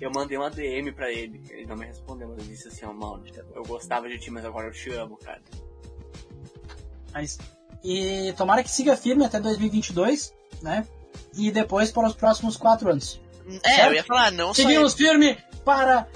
[0.00, 2.92] Eu mandei uma DM pra ele, ele não me respondeu, mas eu disse assim, ó,
[2.92, 3.22] mano,
[3.54, 5.42] eu gostava de ti, mas agora eu te amo, cara.
[7.12, 7.38] Mas,
[7.82, 10.32] e tomara que siga firme até 2022,
[10.62, 10.86] né?
[11.36, 13.20] E depois para os próximos quatro anos.
[13.64, 13.88] É, Certo?
[13.88, 16.06] eu ia falar, não só Seguimos firme para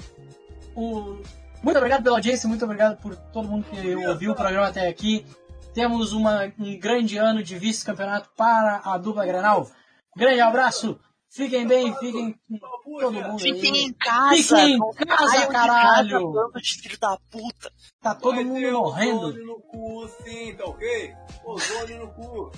[0.75, 1.17] o.
[1.65, 5.25] Muito obrigado pela audiência, muito obrigado por todo mundo que ouviu o programa até aqui.
[5.73, 9.67] Temos uma, um grande ano de vice-campeonato para a dupla Granal.
[10.15, 12.59] Grande abraço, fiquem bem, fiquem com
[12.99, 13.81] todo mundo Fiquem aí.
[13.85, 16.33] em casa, Fiquem em casa, caralho.
[16.33, 17.71] casa, filho da puta.
[17.99, 19.21] Tá todo mundo morrendo.
[19.21, 21.13] Ozônio no cu, sim, tá ok?
[21.45, 22.51] Ozônio no cu.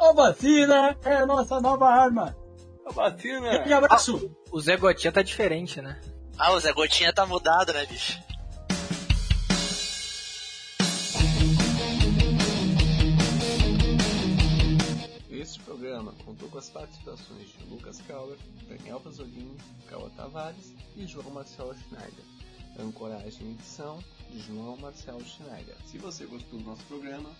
[0.00, 2.36] A vacina é a nossa nova arma.
[2.86, 3.50] A vacina.
[3.50, 4.36] Grande abraço.
[4.50, 6.00] O Zé Gotinha tá diferente, né?
[6.38, 8.20] Ah, o Zé Gotinha tá mudado, né, bicho?
[15.30, 18.36] Este programa contou com as participações de Lucas Kauer,
[18.68, 19.56] Daniel Pasolini,
[19.88, 22.24] Cauã Tavares e João Marcelo Schneider.
[22.78, 25.76] Ancoragem e edição de João Marcelo Schneider.
[25.86, 27.30] Se você gostou do nosso programa,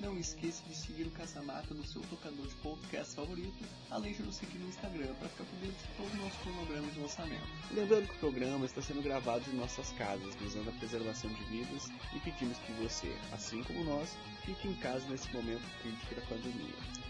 [0.00, 4.36] não esqueça de seguir o Caçamata no seu tocador de podcast favorito, além de nos
[4.36, 7.46] seguir no Instagram para ficar por dentro de todo o nosso cronograma de lançamento.
[7.70, 11.90] Lembrando que o programa está sendo gravado em nossas casas, visando a preservação de vidas
[12.14, 17.09] e pedimos que você, assim como nós, fique em casa nesse momento crítico da pandemia.